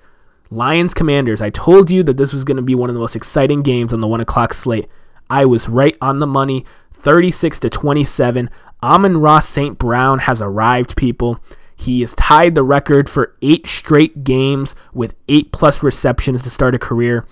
Lions 0.51 0.93
Commanders. 0.93 1.41
I 1.41 1.49
told 1.49 1.91
you 1.91 2.03
that 2.03 2.17
this 2.17 2.33
was 2.33 2.43
going 2.43 2.57
to 2.57 2.63
be 2.63 2.75
one 2.75 2.89
of 2.89 2.93
the 2.93 2.99
most 2.99 3.15
exciting 3.15 3.61
games 3.61 3.93
on 3.93 4.01
the 4.01 4.07
one 4.07 4.21
o'clock 4.21 4.53
slate. 4.53 4.87
I 5.29 5.45
was 5.45 5.69
right 5.69 5.95
on 6.01 6.19
the 6.19 6.27
money, 6.27 6.65
36 6.93 7.59
to 7.59 7.69
27. 7.69 8.49
Amon-Ra 8.81 9.41
St. 9.41 9.77
Brown 9.77 10.19
has 10.19 10.41
arrived, 10.41 10.95
people. 10.95 11.39
He 11.75 12.01
has 12.01 12.15
tied 12.15 12.55
the 12.55 12.63
record 12.63 13.09
for 13.09 13.35
eight 13.41 13.67
straight 13.67 14.23
games 14.23 14.75
with 14.93 15.15
eight 15.27 15.51
plus 15.51 15.83
receptions 15.83 16.43
to 16.43 16.49
start 16.49 16.75
a 16.75 16.79
career. 16.79 17.25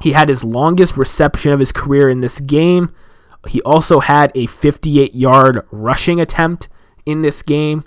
He 0.00 0.12
had 0.12 0.28
his 0.28 0.44
longest 0.44 0.96
reception 0.96 1.52
of 1.52 1.60
his 1.60 1.72
career 1.72 2.08
in 2.10 2.20
this 2.20 2.40
game. 2.40 2.92
He 3.48 3.62
also 3.62 4.00
had 4.00 4.32
a 4.34 4.46
58 4.46 5.14
yard 5.14 5.66
rushing 5.70 6.20
attempt 6.20 6.68
in 7.04 7.22
this 7.22 7.42
game, 7.42 7.84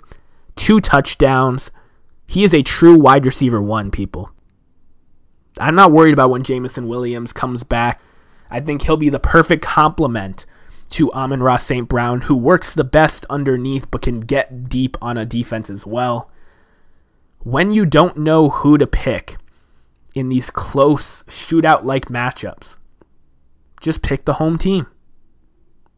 two 0.56 0.80
touchdowns. 0.80 1.70
He 2.26 2.44
is 2.44 2.54
a 2.54 2.62
true 2.62 2.98
wide 2.98 3.26
receiver 3.26 3.60
one, 3.60 3.90
people. 3.90 4.30
I'm 5.60 5.74
not 5.74 5.92
worried 5.92 6.12
about 6.12 6.30
when 6.30 6.42
Jameson 6.42 6.88
Williams 6.88 7.32
comes 7.32 7.62
back. 7.62 8.00
I 8.50 8.60
think 8.60 8.82
he'll 8.82 8.96
be 8.96 9.10
the 9.10 9.20
perfect 9.20 9.62
complement 9.62 10.46
to 10.90 11.12
Amon-Ra 11.12 11.56
St. 11.56 11.88
Brown, 11.88 12.22
who 12.22 12.34
works 12.34 12.74
the 12.74 12.84
best 12.84 13.24
underneath 13.30 13.90
but 13.90 14.02
can 14.02 14.20
get 14.20 14.68
deep 14.68 14.96
on 15.00 15.16
a 15.16 15.24
defense 15.24 15.70
as 15.70 15.86
well. 15.86 16.30
When 17.38 17.70
you 17.72 17.86
don't 17.86 18.16
know 18.16 18.50
who 18.50 18.76
to 18.76 18.86
pick 18.86 19.36
in 20.14 20.28
these 20.28 20.50
close 20.50 21.22
shootout 21.24 21.84
like 21.84 22.06
matchups, 22.06 22.76
just 23.80 24.02
pick 24.02 24.24
the 24.24 24.34
home 24.34 24.58
team. 24.58 24.86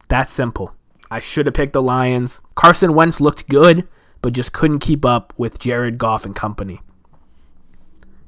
That's 0.07 0.31
simple. 0.31 0.75
I 1.09 1.19
should 1.19 1.47
have 1.47 1.55
picked 1.55 1.73
the 1.73 1.81
Lions. 1.81 2.39
Carson 2.55 2.93
Wentz 2.93 3.19
looked 3.19 3.49
good, 3.49 3.87
but 4.21 4.33
just 4.33 4.53
couldn't 4.53 4.79
keep 4.79 5.05
up 5.05 5.33
with 5.37 5.59
Jared 5.59 5.97
Goff 5.97 6.25
and 6.25 6.35
company. 6.35 6.81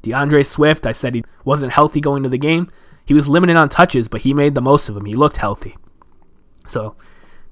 D'Andre 0.05 0.43
Swift, 0.43 0.85
I 0.85 0.91
said 0.91 1.15
he 1.15 1.23
wasn't 1.43 1.73
healthy 1.73 1.99
going 1.99 2.23
to 2.23 2.29
the 2.29 2.37
game. 2.37 2.71
He 3.05 3.13
was 3.13 3.27
limited 3.27 3.55
on 3.55 3.69
touches, 3.69 4.07
but 4.07 4.21
he 4.21 4.33
made 4.33 4.55
the 4.55 4.61
most 4.61 4.89
of 4.89 4.95
them. 4.95 5.05
He 5.05 5.13
looked 5.13 5.37
healthy. 5.37 5.77
So 6.67 6.95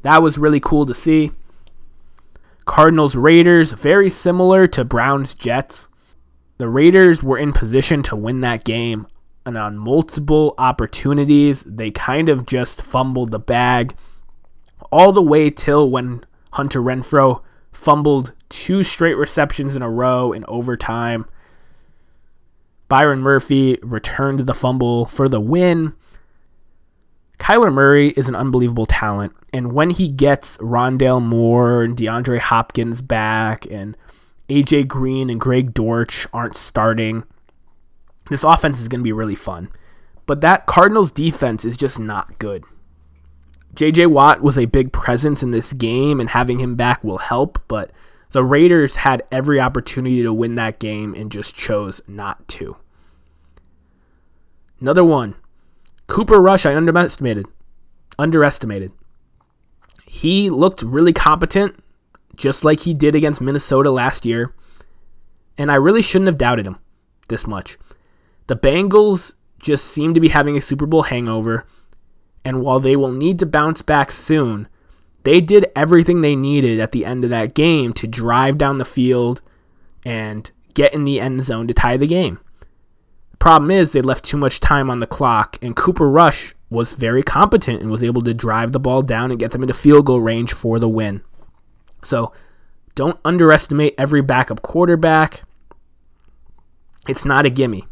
that 0.03 0.21
was 0.21 0.37
really 0.37 0.59
cool 0.59 0.85
to 0.85 0.93
see. 0.93 1.31
Cardinals 2.65 3.15
Raiders, 3.15 3.73
very 3.73 4.09
similar 4.09 4.67
to 4.67 4.85
Browns 4.85 5.33
Jets. 5.33 5.87
The 6.57 6.69
Raiders 6.69 7.21
were 7.21 7.37
in 7.37 7.51
position 7.51 8.03
to 8.03 8.15
win 8.15 8.41
that 8.41 8.63
game, 8.63 9.07
and 9.45 9.57
on 9.57 9.77
multiple 9.77 10.55
opportunities, 10.57 11.63
they 11.63 11.91
kind 11.91 12.29
of 12.29 12.45
just 12.45 12.81
fumbled 12.81 13.31
the 13.31 13.39
bag 13.39 13.95
all 14.91 15.11
the 15.11 15.21
way 15.21 15.49
till 15.49 15.89
when 15.89 16.23
Hunter 16.53 16.81
Renfrow 16.81 17.41
fumbled 17.71 18.31
two 18.49 18.83
straight 18.83 19.15
receptions 19.15 19.75
in 19.75 19.81
a 19.81 19.89
row 19.89 20.31
in 20.31 20.45
overtime. 20.47 21.25
Byron 22.93 23.21
Murphy 23.21 23.79
returned 23.81 24.41
the 24.41 24.53
fumble 24.53 25.05
for 25.05 25.27
the 25.27 25.39
win. 25.39 25.93
Kyler 27.39 27.73
Murray 27.73 28.11
is 28.11 28.29
an 28.29 28.35
unbelievable 28.35 28.85
talent. 28.85 29.33
And 29.51 29.73
when 29.73 29.89
he 29.89 30.07
gets 30.07 30.57
Rondale 30.57 31.19
Moore 31.19 31.81
and 31.81 31.97
DeAndre 31.97 32.37
Hopkins 32.37 33.01
back 33.01 33.65
and 33.65 33.97
AJ 34.47 34.89
Green 34.89 35.31
and 35.31 35.41
Greg 35.41 35.73
Dortch 35.73 36.27
aren't 36.31 36.55
starting, 36.55 37.23
this 38.29 38.43
offense 38.43 38.79
is 38.79 38.87
going 38.87 38.99
to 38.99 39.03
be 39.03 39.11
really 39.11 39.33
fun. 39.33 39.69
But 40.27 40.41
that 40.41 40.67
Cardinals 40.67 41.11
defense 41.11 41.65
is 41.65 41.75
just 41.75 41.97
not 41.97 42.37
good. 42.37 42.63
JJ 43.73 44.11
Watt 44.11 44.43
was 44.43 44.55
a 44.55 44.65
big 44.65 44.93
presence 44.93 45.41
in 45.41 45.49
this 45.49 45.73
game, 45.73 46.19
and 46.19 46.29
having 46.29 46.59
him 46.59 46.75
back 46.75 47.03
will 47.03 47.17
help, 47.17 47.57
but 47.67 47.89
the 48.33 48.43
Raiders 48.43 48.97
had 48.97 49.23
every 49.31 49.59
opportunity 49.59 50.21
to 50.21 50.31
win 50.31 50.53
that 50.55 50.77
game 50.77 51.15
and 51.15 51.31
just 51.31 51.55
chose 51.55 51.99
not 52.07 52.47
to. 52.49 52.77
Another 54.83 55.05
one 55.05 55.35
Cooper 56.07 56.41
Rush, 56.41 56.65
I 56.65 56.75
underestimated. 56.75 57.45
Underestimated. 58.19 58.91
He 60.05 60.49
looked 60.49 60.81
really 60.81 61.13
competent, 61.13 61.81
just 62.35 62.65
like 62.65 62.81
he 62.81 62.93
did 62.93 63.15
against 63.15 63.39
Minnesota 63.39 63.89
last 63.89 64.25
year. 64.25 64.53
And 65.57 65.71
I 65.71 65.75
really 65.75 66.01
shouldn't 66.01 66.27
have 66.27 66.37
doubted 66.37 66.67
him 66.67 66.79
this 67.29 67.47
much. 67.47 67.79
The 68.47 68.57
Bengals 68.57 69.35
just 69.57 69.85
seem 69.85 70.13
to 70.15 70.19
be 70.19 70.27
having 70.27 70.57
a 70.57 70.61
Super 70.61 70.85
Bowl 70.85 71.03
hangover. 71.03 71.65
And 72.43 72.59
while 72.59 72.81
they 72.81 72.97
will 72.97 73.13
need 73.13 73.39
to 73.39 73.45
bounce 73.45 73.81
back 73.81 74.11
soon, 74.11 74.67
they 75.23 75.39
did 75.39 75.71
everything 75.77 76.19
they 76.19 76.35
needed 76.35 76.81
at 76.81 76.91
the 76.91 77.05
end 77.05 77.23
of 77.23 77.29
that 77.29 77.53
game 77.53 77.93
to 77.93 78.05
drive 78.05 78.57
down 78.57 78.79
the 78.79 78.83
field 78.83 79.41
and 80.03 80.51
get 80.73 80.93
in 80.93 81.05
the 81.05 81.21
end 81.21 81.41
zone 81.45 81.69
to 81.69 81.73
tie 81.73 81.95
the 81.95 82.05
game. 82.05 82.37
Problem 83.43 83.71
is, 83.71 83.91
they 83.91 84.01
left 84.01 84.23
too 84.23 84.37
much 84.37 84.61
time 84.61 84.89
on 84.89 85.01
the 85.01 85.05
clock, 85.05 85.57
and 85.61 85.75
Cooper 85.75 86.09
Rush 86.09 86.55
was 86.69 86.93
very 86.93 87.21
competent 87.21 87.81
and 87.81 87.91
was 87.91 88.01
able 88.01 88.21
to 88.21 88.33
drive 88.33 88.71
the 88.71 88.79
ball 88.79 89.01
down 89.01 89.31
and 89.31 89.39
get 89.39 89.51
them 89.51 89.61
into 89.61 89.73
field 89.73 90.05
goal 90.05 90.21
range 90.21 90.53
for 90.53 90.79
the 90.79 90.87
win. 90.87 91.21
So 92.05 92.31
don't 92.95 93.19
underestimate 93.25 93.95
every 93.97 94.21
backup 94.21 94.61
quarterback. 94.61 95.43
It's 97.05 97.25
not 97.25 97.45
a 97.45 97.49
gimme. 97.49 97.85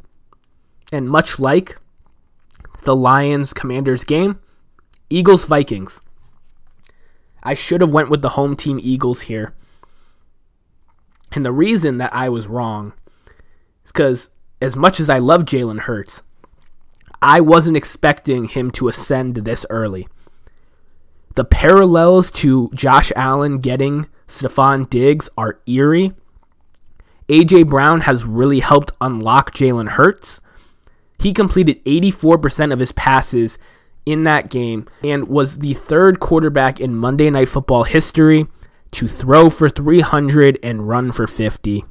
And 0.89 1.09
much 1.09 1.37
like 1.37 1.77
the 2.83 2.95
Lions 2.95 3.51
Commanders 3.51 4.05
game, 4.05 4.39
Eagles 5.09 5.43
Vikings. 5.43 5.99
I 7.43 7.55
should 7.55 7.81
have 7.81 7.91
went 7.91 8.09
with 8.09 8.21
the 8.21 8.29
home 8.39 8.55
team 8.55 8.79
Eagles 8.81 9.23
here. 9.23 9.53
And 11.33 11.45
the 11.45 11.51
reason 11.51 11.97
that 11.97 12.15
I 12.15 12.29
was 12.29 12.47
wrong 12.47 12.93
is 13.83 13.91
because 13.91 14.29
as 14.61 14.75
much 14.75 14.99
as 14.99 15.09
I 15.09 15.17
love 15.17 15.43
Jalen 15.45 15.81
Hurts, 15.81 16.21
I 17.21 17.41
wasn't 17.41 17.77
expecting 17.77 18.47
him 18.47 18.71
to 18.71 18.87
ascend 18.87 19.35
this 19.37 19.65
early. 19.69 20.07
The 21.35 21.45
parallels 21.45 22.29
to 22.31 22.69
Josh 22.73 23.11
Allen 23.15 23.59
getting 23.59 24.07
Stefon 24.27 24.89
Diggs 24.89 25.29
are 25.37 25.59
eerie. 25.65 26.13
AJ 27.29 27.69
Brown 27.69 28.01
has 28.01 28.25
really 28.25 28.59
helped 28.59 28.91
unlock 28.99 29.53
Jalen 29.53 29.91
Hurts. 29.91 30.41
He 31.19 31.31
completed 31.33 31.83
84% 31.85 32.73
of 32.73 32.79
his 32.79 32.91
passes 32.91 33.57
in 34.05 34.23
that 34.23 34.49
game 34.49 34.87
and 35.03 35.27
was 35.27 35.59
the 35.59 35.75
third 35.75 36.19
quarterback 36.19 36.79
in 36.79 36.95
Monday 36.95 37.29
Night 37.29 37.49
Football 37.49 37.83
history 37.83 38.47
to 38.91 39.07
throw 39.07 39.49
for 39.49 39.69
300 39.69 40.59
and 40.63 40.87
run 40.87 41.11
for 41.11 41.27
50 41.27 41.85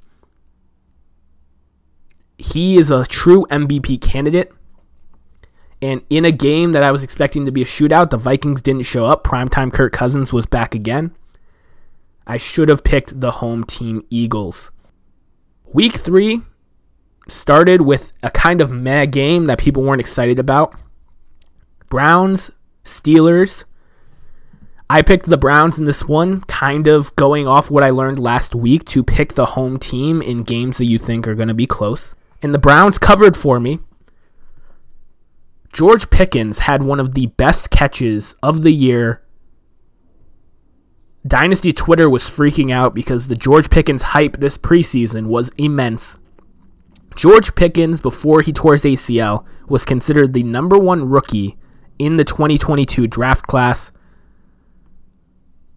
he 2.41 2.79
is 2.79 2.91
a 2.91 3.05
true 3.05 3.47
MVP 3.51 4.01
candidate. 4.01 4.53
And 5.83 6.03
in 6.11 6.25
a 6.25 6.33
game 6.33 6.73
that 6.73 6.83
I 6.83 6.91
was 6.91 7.03
expecting 7.03 7.45
to 7.47 7.53
be 7.53 7.63
a 7.63 7.67
shootout, 7.67 8.11
the 8.11 8.17
Vikings 8.17 8.63
didn't 8.63 8.83
show 8.83 9.07
up. 9.07 9.25
Primetime 9.25 9.73
Kirk 9.73 9.93
Cousins 9.93 10.33
was 10.33 10.47
back 10.47 10.75
again. 10.75 11.15
I 12.27 12.39
should 12.39 12.69
have 12.69 12.85
picked 12.85 13.21
the 13.21 13.33
home 13.33 13.65
team 13.65 14.05
Eagles. 14.11 14.71
Week 15.73 15.95
three 15.95 16.43
started 17.29 17.83
with 17.83 18.13
a 18.23 18.31
kind 18.31 18.61
of 18.61 18.71
meh 18.71 19.07
game 19.07 19.47
that 19.47 19.59
people 19.59 19.85
weren't 19.85 20.01
excited 20.01 20.39
about. 20.39 20.79
Browns, 21.89 22.51
Steelers. 22.85 23.65
I 24.89 25.03
picked 25.03 25.27
the 25.27 25.39
Browns 25.39 25.79
in 25.79 25.85
this 25.85 26.05
one, 26.05 26.41
kind 26.43 26.89
of 26.89 27.15
going 27.17 27.47
off 27.47 27.71
what 27.71 27.85
I 27.85 27.91
learned 27.91 28.19
last 28.19 28.55
week 28.55 28.85
to 28.87 29.05
pick 29.05 29.35
the 29.35 29.47
home 29.47 29.79
team 29.79 30.21
in 30.21 30.43
games 30.43 30.79
that 30.79 30.91
you 30.91 30.99
think 30.99 31.29
are 31.29 31.37
going 31.37 31.49
to 31.49 31.55
be 31.55 31.67
close 31.67 32.15
and 32.43 32.55
the 32.55 32.59
Browns 32.59 32.99
covered 32.99 33.37
for 33.37 33.61
me. 33.61 33.81
George 35.73 36.11
Pickens 36.11 36.61
had 36.61 36.83
one 36.83 36.99
of 36.99 37.15
the 37.15 37.27
best 37.27 37.71
catches 37.71 38.35
of 38.43 38.63
the 38.63 38.73
year. 38.73 39.23
Dynasty 41.27 41.73
Twitter 41.73 42.09
was 42.09 42.25
freaking 42.25 42.73
out 42.73 42.95
because 42.95 43.29
the 43.29 43.37
George 43.37 43.71
Pickens 43.71 44.03
hype 44.03 44.39
this 44.39 44.59
preseason 44.59 45.27
was 45.27 45.51
immense. 45.59 46.17
George 47.15 47.55
Pickens, 47.55 48.01
before 48.01 48.41
he 48.41 48.53
tore 48.53 48.73
his 48.73 48.85
ACL, 48.85 49.45
was 49.69 49.85
considered 49.85 50.33
the 50.33 50.43
number 50.43 50.79
one 50.79 51.09
rookie 51.09 51.57
in 51.99 52.17
the 52.17 52.25
2022 52.25 53.07
draft 53.07 53.47
class. 53.47 53.93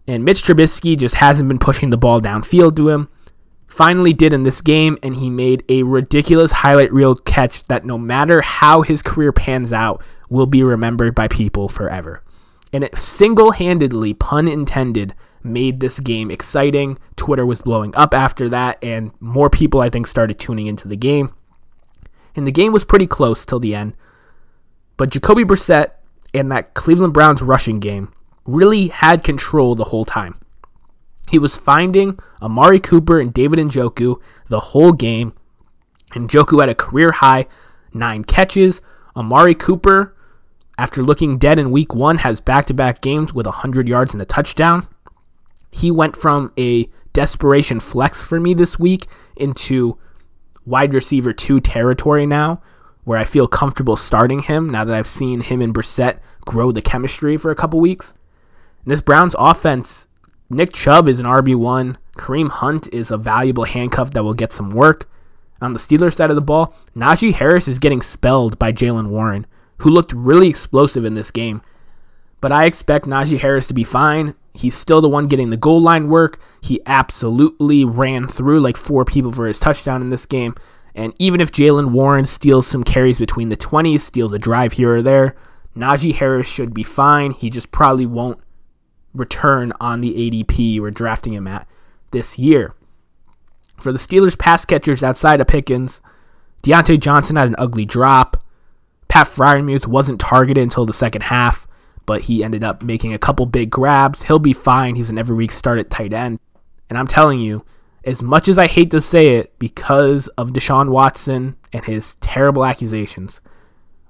And 0.08 0.24
Mitch 0.24 0.42
Trubisky 0.42 0.96
just 0.96 1.16
hasn't 1.16 1.48
been 1.48 1.58
pushing 1.58 1.90
the 1.90 1.96
ball 1.96 2.20
downfield 2.20 2.76
to 2.76 2.88
him 2.88 3.08
finally 3.74 4.12
did 4.12 4.32
in 4.32 4.44
this 4.44 4.60
game, 4.60 4.96
and 5.02 5.16
he 5.16 5.28
made 5.28 5.64
a 5.68 5.82
ridiculous 5.82 6.52
highlight 6.52 6.92
reel 6.92 7.16
catch 7.16 7.64
that 7.64 7.84
no 7.84 7.98
matter 7.98 8.40
how 8.40 8.82
his 8.82 9.02
career 9.02 9.32
pans 9.32 9.72
out, 9.72 10.00
will 10.28 10.46
be 10.46 10.62
remembered 10.62 11.14
by 11.14 11.26
people 11.26 11.68
forever. 11.68 12.22
And 12.72 12.84
it 12.84 12.96
single 12.96 13.50
handedly, 13.50 14.14
pun 14.14 14.46
intended, 14.46 15.14
made 15.42 15.80
this 15.80 15.98
game 15.98 16.30
exciting. 16.30 16.98
Twitter 17.16 17.44
was 17.44 17.62
blowing 17.62 17.94
up 17.96 18.14
after 18.14 18.48
that, 18.48 18.78
and 18.82 19.10
more 19.18 19.50
people, 19.50 19.80
I 19.80 19.90
think, 19.90 20.06
started 20.06 20.38
tuning 20.38 20.68
into 20.68 20.86
the 20.86 20.96
game. 20.96 21.34
And 22.36 22.46
the 22.46 22.52
game 22.52 22.72
was 22.72 22.84
pretty 22.84 23.08
close 23.08 23.44
till 23.44 23.60
the 23.60 23.74
end. 23.74 23.94
But 24.96 25.10
Jacoby 25.10 25.44
Brissett 25.44 25.90
and 26.32 26.50
that 26.52 26.74
Cleveland 26.74 27.12
Browns 27.12 27.42
rushing 27.42 27.80
game 27.80 28.12
really 28.46 28.88
had 28.88 29.24
control 29.24 29.74
the 29.74 29.84
whole 29.84 30.04
time. 30.04 30.36
He 31.34 31.38
was 31.40 31.56
finding 31.56 32.16
Amari 32.40 32.78
Cooper 32.78 33.18
and 33.18 33.34
David 33.34 33.58
Njoku 33.58 34.20
the 34.48 34.60
whole 34.60 34.92
game. 34.92 35.34
Njoku 36.12 36.60
had 36.60 36.68
a 36.68 36.76
career 36.76 37.10
high 37.10 37.48
nine 37.92 38.22
catches. 38.22 38.80
Amari 39.16 39.56
Cooper, 39.56 40.14
after 40.78 41.02
looking 41.02 41.38
dead 41.38 41.58
in 41.58 41.72
week 41.72 41.92
one, 41.92 42.18
has 42.18 42.40
back 42.40 42.68
to 42.68 42.72
back 42.72 43.00
games 43.00 43.34
with 43.34 43.46
100 43.46 43.88
yards 43.88 44.12
and 44.12 44.22
a 44.22 44.24
touchdown. 44.24 44.86
He 45.72 45.90
went 45.90 46.16
from 46.16 46.52
a 46.56 46.88
desperation 47.12 47.80
flex 47.80 48.24
for 48.24 48.38
me 48.38 48.54
this 48.54 48.78
week 48.78 49.08
into 49.34 49.98
wide 50.64 50.94
receiver 50.94 51.32
two 51.32 51.58
territory 51.58 52.26
now, 52.26 52.62
where 53.02 53.18
I 53.18 53.24
feel 53.24 53.48
comfortable 53.48 53.96
starting 53.96 54.38
him 54.38 54.70
now 54.70 54.84
that 54.84 54.94
I've 54.94 55.08
seen 55.08 55.40
him 55.40 55.60
and 55.60 55.74
Brissett 55.74 56.20
grow 56.42 56.70
the 56.70 56.80
chemistry 56.80 57.36
for 57.36 57.50
a 57.50 57.56
couple 57.56 57.80
weeks. 57.80 58.14
This 58.86 59.00
Browns 59.00 59.34
offense 59.36 60.06
Nick 60.50 60.72
Chubb 60.72 61.08
is 61.08 61.20
an 61.20 61.26
RB1. 61.26 61.96
Kareem 62.16 62.50
Hunt 62.50 62.88
is 62.92 63.10
a 63.10 63.16
valuable 63.16 63.64
handcuff 63.64 64.10
that 64.12 64.24
will 64.24 64.34
get 64.34 64.52
some 64.52 64.70
work. 64.70 65.08
On 65.60 65.72
the 65.72 65.78
Steelers 65.78 66.16
side 66.16 66.30
of 66.30 66.36
the 66.36 66.42
ball, 66.42 66.74
Najee 66.94 67.32
Harris 67.32 67.66
is 67.66 67.78
getting 67.78 68.02
spelled 68.02 68.58
by 68.58 68.72
Jaylen 68.72 69.08
Warren, 69.08 69.46
who 69.78 69.90
looked 69.90 70.12
really 70.12 70.48
explosive 70.48 71.04
in 71.04 71.14
this 71.14 71.30
game. 71.30 71.62
But 72.40 72.52
I 72.52 72.66
expect 72.66 73.06
Najee 73.06 73.40
Harris 73.40 73.66
to 73.68 73.74
be 73.74 73.84
fine. 73.84 74.34
He's 74.52 74.74
still 74.74 75.00
the 75.00 75.08
one 75.08 75.28
getting 75.28 75.48
the 75.48 75.56
goal 75.56 75.80
line 75.80 76.08
work. 76.08 76.38
He 76.60 76.80
absolutely 76.84 77.84
ran 77.84 78.28
through 78.28 78.60
like 78.60 78.76
four 78.76 79.06
people 79.06 79.32
for 79.32 79.46
his 79.46 79.58
touchdown 79.58 80.02
in 80.02 80.10
this 80.10 80.26
game. 80.26 80.54
And 80.94 81.14
even 81.18 81.40
if 81.40 81.50
Jaylen 81.50 81.92
Warren 81.92 82.26
steals 82.26 82.66
some 82.66 82.84
carries 82.84 83.18
between 83.18 83.48
the 83.48 83.56
20s, 83.56 84.00
steals 84.00 84.32
a 84.32 84.38
drive 84.38 84.74
here 84.74 84.96
or 84.96 85.02
there, 85.02 85.34
Najee 85.74 86.14
Harris 86.14 86.46
should 86.46 86.74
be 86.74 86.82
fine. 86.82 87.32
He 87.32 87.48
just 87.48 87.72
probably 87.72 88.06
won't 88.06 88.38
return 89.14 89.72
on 89.80 90.00
the 90.00 90.12
ADP 90.12 90.80
we're 90.80 90.90
drafting 90.90 91.32
him 91.32 91.46
at 91.46 91.66
this 92.10 92.38
year. 92.38 92.74
For 93.78 93.92
the 93.92 93.98
Steelers 93.98 94.38
pass 94.38 94.64
catchers 94.64 95.02
outside 95.02 95.40
of 95.40 95.46
Pickens, 95.46 96.00
Diontae 96.62 97.00
Johnson 97.00 97.36
had 97.36 97.48
an 97.48 97.56
ugly 97.58 97.84
drop. 97.84 98.42
Pat 99.08 99.26
Freiermuth 99.26 99.86
wasn't 99.86 100.20
targeted 100.20 100.62
until 100.62 100.86
the 100.86 100.92
second 100.92 101.22
half, 101.24 101.66
but 102.06 102.22
he 102.22 102.42
ended 102.42 102.64
up 102.64 102.82
making 102.82 103.12
a 103.12 103.18
couple 103.18 103.46
big 103.46 103.70
grabs. 103.70 104.22
He'll 104.22 104.38
be 104.38 104.52
fine. 104.52 104.96
He's 104.96 105.10
an 105.10 105.18
every 105.18 105.36
week 105.36 105.52
start 105.52 105.78
at 105.78 105.90
tight 105.90 106.12
end. 106.12 106.38
And 106.88 106.98
I'm 106.98 107.06
telling 107.06 107.40
you, 107.40 107.64
as 108.04 108.22
much 108.22 108.48
as 108.48 108.58
I 108.58 108.66
hate 108.66 108.90
to 108.90 109.00
say 109.00 109.36
it 109.36 109.58
because 109.58 110.28
of 110.28 110.52
Deshaun 110.52 110.90
Watson 110.90 111.56
and 111.72 111.84
his 111.84 112.16
terrible 112.16 112.64
accusations, 112.64 113.40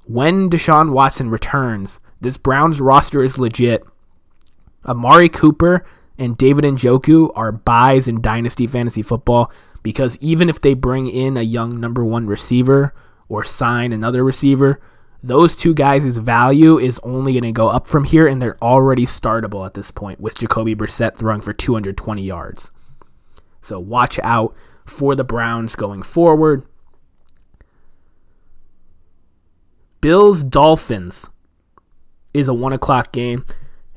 when 0.04 0.50
Deshaun 0.50 0.92
Watson 0.92 1.30
returns, 1.30 2.00
this 2.20 2.36
Browns 2.36 2.80
roster 2.80 3.22
is 3.22 3.38
legit. 3.38 3.84
Amari 4.86 5.28
Cooper 5.28 5.84
and 6.18 6.36
David 6.36 6.64
Njoku 6.64 7.30
are 7.34 7.52
buys 7.52 8.06
in 8.06 8.20
Dynasty 8.20 8.66
Fantasy 8.66 9.02
Football 9.02 9.50
because 9.82 10.16
even 10.20 10.48
if 10.48 10.60
they 10.60 10.74
bring 10.74 11.08
in 11.08 11.36
a 11.36 11.42
young 11.42 11.80
number 11.80 12.04
one 12.04 12.26
receiver 12.26 12.94
or 13.28 13.44
sign 13.44 13.92
another 13.92 14.24
receiver, 14.24 14.80
those 15.22 15.56
two 15.56 15.72
guys' 15.72 16.18
value 16.18 16.78
is 16.78 17.00
only 17.02 17.32
going 17.32 17.44
to 17.44 17.52
go 17.52 17.68
up 17.68 17.86
from 17.86 18.04
here, 18.04 18.26
and 18.26 18.42
they're 18.42 18.62
already 18.62 19.06
startable 19.06 19.64
at 19.64 19.72
this 19.72 19.90
point 19.90 20.20
with 20.20 20.38
Jacoby 20.38 20.74
Brissett 20.74 21.16
throwing 21.16 21.40
for 21.40 21.54
220 21.54 22.22
yards. 22.22 22.70
So 23.62 23.80
watch 23.80 24.20
out 24.22 24.54
for 24.84 25.14
the 25.14 25.24
Browns 25.24 25.76
going 25.76 26.02
forward. 26.02 26.66
Bills 30.02 30.44
Dolphins 30.44 31.30
is 32.34 32.46
a 32.46 32.52
one 32.52 32.74
o'clock 32.74 33.10
game. 33.10 33.46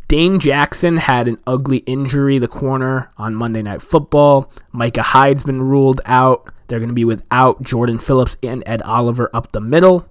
Dane 0.08 0.40
Jackson 0.40 0.98
had 0.98 1.28
an 1.28 1.38
ugly 1.46 1.80
injury, 1.80 2.40
the 2.40 2.48
corner, 2.48 3.12
on 3.18 3.36
Monday 3.36 3.62
Night 3.62 3.82
Football. 3.82 4.52
Micah 4.72 5.04
Hyde's 5.04 5.44
been 5.44 5.62
ruled 5.62 6.00
out. 6.06 6.50
They're 6.68 6.80
going 6.80 6.90
to 6.90 6.96
be 6.96 7.06
without 7.06 7.62
Jordan 7.62 8.00
Phillips 8.00 8.38
and 8.42 8.64
Ed 8.66 8.82
Oliver 8.84 9.30
up 9.34 9.52
the 9.52 9.60
middle. 9.60 10.10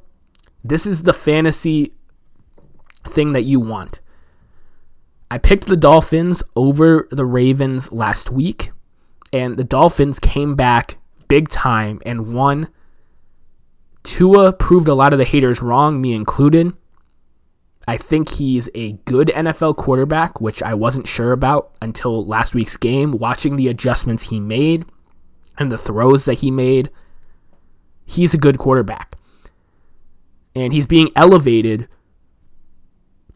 This 0.63 0.85
is 0.85 1.05
the 1.05 1.15
fantasy 1.15 1.95
thing 3.07 3.33
that 3.33 3.45
you 3.45 3.59
want. 3.59 4.01
I 5.31 5.39
picked 5.39 5.67
the 5.67 5.77
Dolphins 5.77 6.43
over 6.55 7.09
the 7.11 7.25
Ravens 7.25 7.91
last 7.91 8.31
week, 8.31 8.73
and 9.33 9.57
the 9.57 9.65
Dolphins 9.65 10.19
came 10.19 10.55
back 10.55 10.99
big 11.27 11.49
time 11.49 12.01
and 12.05 12.35
won. 12.35 12.69
Tua 14.05 14.53
proved 14.53 14.89
a 14.89 14.95
lot 14.95 15.13
of 15.13 15.19
the 15.19 15.25
haters 15.25 15.63
wrong, 15.63 16.01
me 16.01 16.13
included. 16.13 16.75
I 17.87 17.97
think 17.97 18.31
he's 18.31 18.69
a 18.75 18.93
good 19.05 19.29
NFL 19.29 19.77
quarterback, 19.77 20.41
which 20.41 20.63
I 20.63 20.75
wasn't 20.75 21.07
sure 21.07 21.33
about 21.33 21.73
until 21.81 22.27
last 22.27 22.55
week's 22.55 22.77
game, 22.77 23.13
watching 23.13 23.57
the 23.57 23.69
adjustments 23.69 24.25
he 24.25 24.41
made 24.41 24.85
and 25.57 25.71
the 25.71 25.79
throws 25.79 26.25
that 26.25 26.35
he 26.35 26.51
made. 26.51 26.91
He's 28.05 28.35
a 28.35 28.39
good 28.39 28.59
quarterback. 28.59 29.15
And 30.55 30.73
he's 30.73 30.87
being 30.87 31.11
elevated 31.15 31.87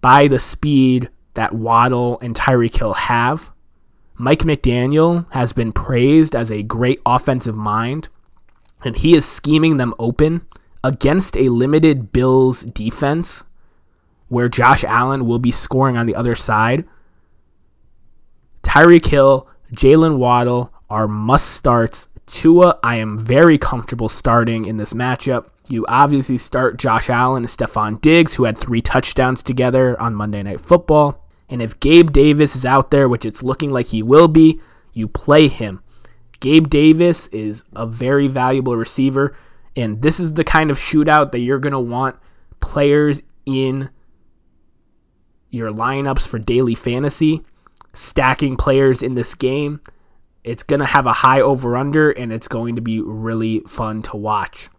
by 0.00 0.26
the 0.26 0.38
speed 0.38 1.10
that 1.34 1.54
Waddle 1.54 2.18
and 2.20 2.34
Tyreek 2.34 2.76
Hill 2.76 2.94
have. 2.94 3.50
Mike 4.16 4.40
McDaniel 4.40 5.26
has 5.30 5.52
been 5.52 5.72
praised 5.72 6.34
as 6.34 6.50
a 6.50 6.62
great 6.62 7.00
offensive 7.06 7.56
mind, 7.56 8.08
and 8.84 8.96
he 8.96 9.16
is 9.16 9.24
scheming 9.24 9.76
them 9.76 9.94
open 9.98 10.46
against 10.82 11.36
a 11.36 11.48
limited 11.50 12.10
Bills 12.12 12.62
defense 12.62 13.44
where 14.30 14.48
Josh 14.48 14.84
Allen 14.84 15.26
will 15.26 15.40
be 15.40 15.52
scoring 15.52 15.98
on 15.98 16.06
the 16.06 16.14
other 16.14 16.34
side. 16.34 16.86
Tyreek 18.62 19.06
Hill, 19.06 19.48
Jaylen 19.74 20.16
Waddle 20.16 20.72
are 20.88 21.08
must 21.08 21.50
starts. 21.50 22.06
Tua, 22.26 22.78
I 22.84 22.96
am 22.96 23.18
very 23.18 23.58
comfortable 23.58 24.08
starting 24.08 24.64
in 24.64 24.76
this 24.76 24.92
matchup. 24.92 25.50
You 25.68 25.84
obviously 25.88 26.38
start 26.38 26.78
Josh 26.78 27.10
Allen 27.10 27.42
and 27.42 27.52
Stefon 27.52 28.00
Diggs, 28.00 28.34
who 28.34 28.44
had 28.44 28.56
three 28.56 28.80
touchdowns 28.80 29.42
together 29.42 30.00
on 30.00 30.14
Monday 30.14 30.42
Night 30.44 30.60
Football. 30.60 31.26
And 31.48 31.60
if 31.60 31.80
Gabe 31.80 32.12
Davis 32.12 32.54
is 32.54 32.64
out 32.64 32.92
there, 32.92 33.08
which 33.08 33.24
it's 33.24 33.42
looking 33.42 33.72
like 33.72 33.88
he 33.88 34.02
will 34.02 34.28
be, 34.28 34.60
you 34.92 35.08
play 35.08 35.48
him. 35.48 35.82
Gabe 36.38 36.70
Davis 36.70 37.26
is 37.28 37.64
a 37.74 37.84
very 37.84 38.28
valuable 38.28 38.76
receiver, 38.76 39.36
and 39.76 40.00
this 40.00 40.20
is 40.20 40.34
the 40.34 40.44
kind 40.44 40.70
of 40.70 40.78
shootout 40.78 41.32
that 41.32 41.40
you're 41.40 41.58
going 41.58 41.72
to 41.72 41.80
want 41.80 42.16
players 42.60 43.22
in 43.44 43.90
your 45.50 45.70
lineups 45.72 46.26
for 46.26 46.38
daily 46.38 46.74
fantasy, 46.74 47.42
stacking 47.92 48.56
players 48.56 49.02
in 49.02 49.14
this 49.14 49.34
game. 49.34 49.80
It's 50.44 50.62
going 50.62 50.80
to 50.80 50.86
have 50.86 51.06
a 51.06 51.12
high 51.12 51.40
over 51.40 51.76
under 51.76 52.10
and 52.10 52.32
it's 52.32 52.48
going 52.48 52.76
to 52.76 52.80
be 52.80 53.00
really 53.00 53.60
fun 53.66 54.02
to 54.02 54.16
watch. 54.16 54.70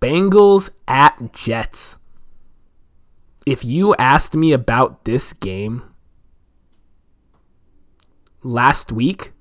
Bengals 0.00 0.70
at 0.88 1.32
Jets. 1.32 1.98
If 3.46 3.64
you 3.64 3.94
asked 3.96 4.34
me 4.34 4.52
about 4.52 5.04
this 5.04 5.32
game 5.32 5.82
last 8.42 8.90
week, 8.90 9.32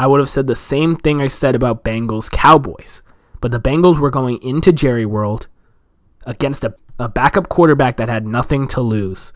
I 0.00 0.06
would 0.06 0.20
have 0.20 0.30
said 0.30 0.46
the 0.46 0.54
same 0.54 0.94
thing 0.94 1.20
I 1.20 1.26
said 1.26 1.56
about 1.56 1.84
Bengals 1.84 2.30
Cowboys. 2.30 3.02
But 3.40 3.50
the 3.50 3.60
Bengals 3.60 3.98
were 3.98 4.10
going 4.10 4.40
into 4.42 4.72
Jerry 4.72 5.06
World 5.06 5.48
against 6.24 6.64
a, 6.64 6.74
a 6.98 7.08
backup 7.08 7.48
quarterback 7.48 7.96
that 7.96 8.08
had 8.08 8.26
nothing 8.26 8.68
to 8.68 8.80
lose. 8.80 9.32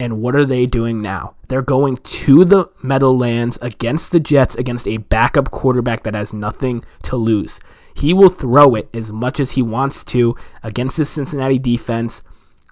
And 0.00 0.22
what 0.22 0.34
are 0.34 0.46
they 0.46 0.64
doing 0.64 1.02
now? 1.02 1.34
They're 1.48 1.60
going 1.60 1.98
to 1.98 2.44
the 2.46 2.70
Meadowlands 2.82 3.58
against 3.60 4.12
the 4.12 4.18
Jets 4.18 4.54
against 4.54 4.88
a 4.88 4.96
backup 4.96 5.50
quarterback 5.50 6.04
that 6.04 6.14
has 6.14 6.32
nothing 6.32 6.82
to 7.02 7.16
lose. 7.16 7.60
He 7.94 8.14
will 8.14 8.30
throw 8.30 8.74
it 8.74 8.88
as 8.94 9.12
much 9.12 9.38
as 9.38 9.52
he 9.52 9.62
wants 9.62 10.02
to 10.04 10.34
against 10.62 10.96
the 10.96 11.04
Cincinnati 11.04 11.58
defense 11.58 12.22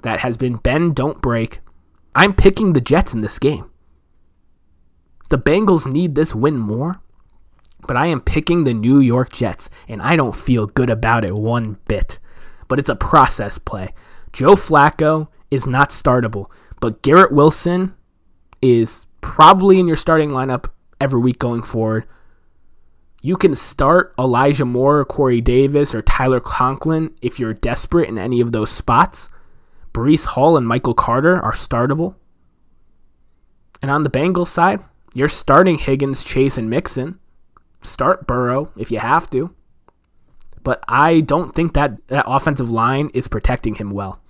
that 0.03 0.21
has 0.21 0.39
been 0.39 0.57
bend, 0.57 0.97
don't 0.97 1.21
break. 1.21 1.61
I'm 2.15 2.33
picking 2.33 2.73
the 2.73 2.81
Jets 2.81 3.13
in 3.13 3.21
this 3.21 3.39
game. 3.39 3.71
The 5.29 5.39
Bengals 5.39 5.85
need 5.85 6.15
this 6.15 6.35
win 6.35 6.57
more, 6.57 7.03
but 7.87 7.97
I 7.99 8.07
am 8.07 8.23
picking 8.23 8.65
the 8.65 8.73
New 8.73 9.01
York 9.01 9.35
Jets, 9.35 9.69
and 9.87 10.01
I 10.01 10.17
don't 10.17 10.35
feel 10.35 10.67
good 10.67 10.89
about 10.89 11.25
it 11.25 11.37
one 11.37 11.77
bit. 11.89 12.19
But 12.69 12.79
it's 12.79 12.89
a 12.89 12.97
process 12.97 13.59
play. 13.59 13.93
Joe 14.33 14.55
Flacco 14.55 15.29
is 15.51 15.67
not 15.67 15.91
startable. 15.91 16.47
But 16.81 17.03
Garrett 17.03 17.33
Wilson 17.33 17.95
is 18.63 19.07
probably 19.21 19.79
in 19.79 19.87
your 19.87 19.97
starting 19.97 20.31
lineup 20.31 20.71
every 21.01 21.21
week 21.21 21.39
going 21.39 21.63
forward. 21.63 22.07
You 23.21 23.37
can 23.37 23.55
start 23.57 24.15
Elijah 24.19 24.65
Moore, 24.65 25.05
Corey 25.05 25.41
Davis, 25.41 25.95
or 25.95 26.03
Tyler 26.03 26.41
Conklin 26.41 27.15
if 27.21 27.39
you're 27.39 27.55
desperate 27.55 28.09
in 28.09 28.19
any 28.19 28.41
of 28.41 28.53
those 28.53 28.71
spots. 28.71 29.29
Breece 29.93 30.25
Hall 30.25 30.57
and 30.57 30.67
Michael 30.67 30.95
Carter 30.95 31.41
are 31.41 31.53
startable. 31.53 32.15
And 33.83 33.91
on 33.91 34.05
the 34.05 34.11
Bengals 34.11 34.49
side, 34.49 34.81
you're 35.15 35.29
starting 35.29 35.79
Higgins, 35.79 36.23
Chase, 36.23 36.59
and 36.59 36.71
Mixon. 36.71 37.19
Start 37.81 38.27
Burrow 38.27 38.71
if 38.77 38.91
you 38.91 38.99
have 39.01 39.29
to. 39.31 39.53
But 40.63 40.85
I 40.87 41.21
don't 41.21 41.55
think 41.55 41.75
that 41.75 42.07
that 42.09 42.25
offensive 42.29 42.71
line 42.71 43.11
is 43.15 43.27
protecting 43.27 43.75
him 43.75 43.91
well 43.91 44.21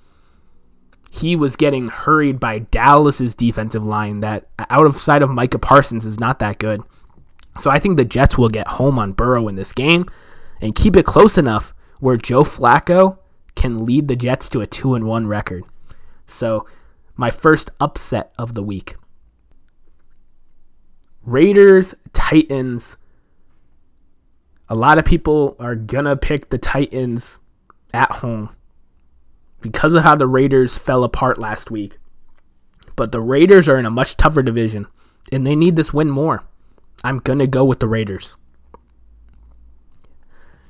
he 1.18 1.36
was 1.36 1.56
getting 1.56 1.88
hurried 1.88 2.40
by 2.40 2.60
Dallas's 2.60 3.34
defensive 3.34 3.84
line 3.84 4.20
that 4.20 4.48
out 4.70 4.86
of 4.86 4.96
sight 4.96 5.22
of 5.22 5.30
Micah 5.30 5.58
Parsons 5.58 6.06
is 6.06 6.18
not 6.18 6.38
that 6.38 6.58
good. 6.58 6.82
So 7.58 7.70
I 7.70 7.78
think 7.78 7.96
the 7.96 8.04
Jets 8.04 8.38
will 8.38 8.48
get 8.48 8.68
home 8.68 8.98
on 8.98 9.12
Burrow 9.12 9.48
in 9.48 9.56
this 9.56 9.72
game 9.72 10.08
and 10.60 10.74
keep 10.74 10.96
it 10.96 11.06
close 11.06 11.36
enough 11.36 11.74
where 12.00 12.16
Joe 12.16 12.42
Flacco 12.42 13.18
can 13.56 13.84
lead 13.84 14.08
the 14.08 14.16
Jets 14.16 14.48
to 14.50 14.60
a 14.60 14.66
2 14.66 14.94
and 14.94 15.06
1 15.06 15.26
record. 15.26 15.64
So 16.26 16.66
my 17.16 17.30
first 17.30 17.70
upset 17.80 18.32
of 18.38 18.54
the 18.54 18.62
week. 18.62 18.94
Raiders 21.22 21.94
Titans. 22.12 22.96
A 24.68 24.74
lot 24.74 24.98
of 24.98 25.04
people 25.04 25.56
are 25.58 25.74
going 25.74 26.04
to 26.04 26.16
pick 26.16 26.50
the 26.50 26.58
Titans 26.58 27.38
at 27.92 28.10
home 28.12 28.50
because 29.60 29.94
of 29.94 30.04
how 30.04 30.14
the 30.14 30.26
Raiders 30.26 30.76
fell 30.76 31.04
apart 31.04 31.38
last 31.38 31.70
week. 31.70 31.98
But 32.96 33.12
the 33.12 33.20
Raiders 33.20 33.68
are 33.68 33.78
in 33.78 33.86
a 33.86 33.90
much 33.90 34.16
tougher 34.16 34.42
division, 34.42 34.86
and 35.30 35.46
they 35.46 35.54
need 35.54 35.76
this 35.76 35.92
win 35.92 36.10
more. 36.10 36.44
I'm 37.04 37.18
going 37.18 37.38
to 37.38 37.46
go 37.46 37.64
with 37.64 37.80
the 37.80 37.88
Raiders. 37.88 38.36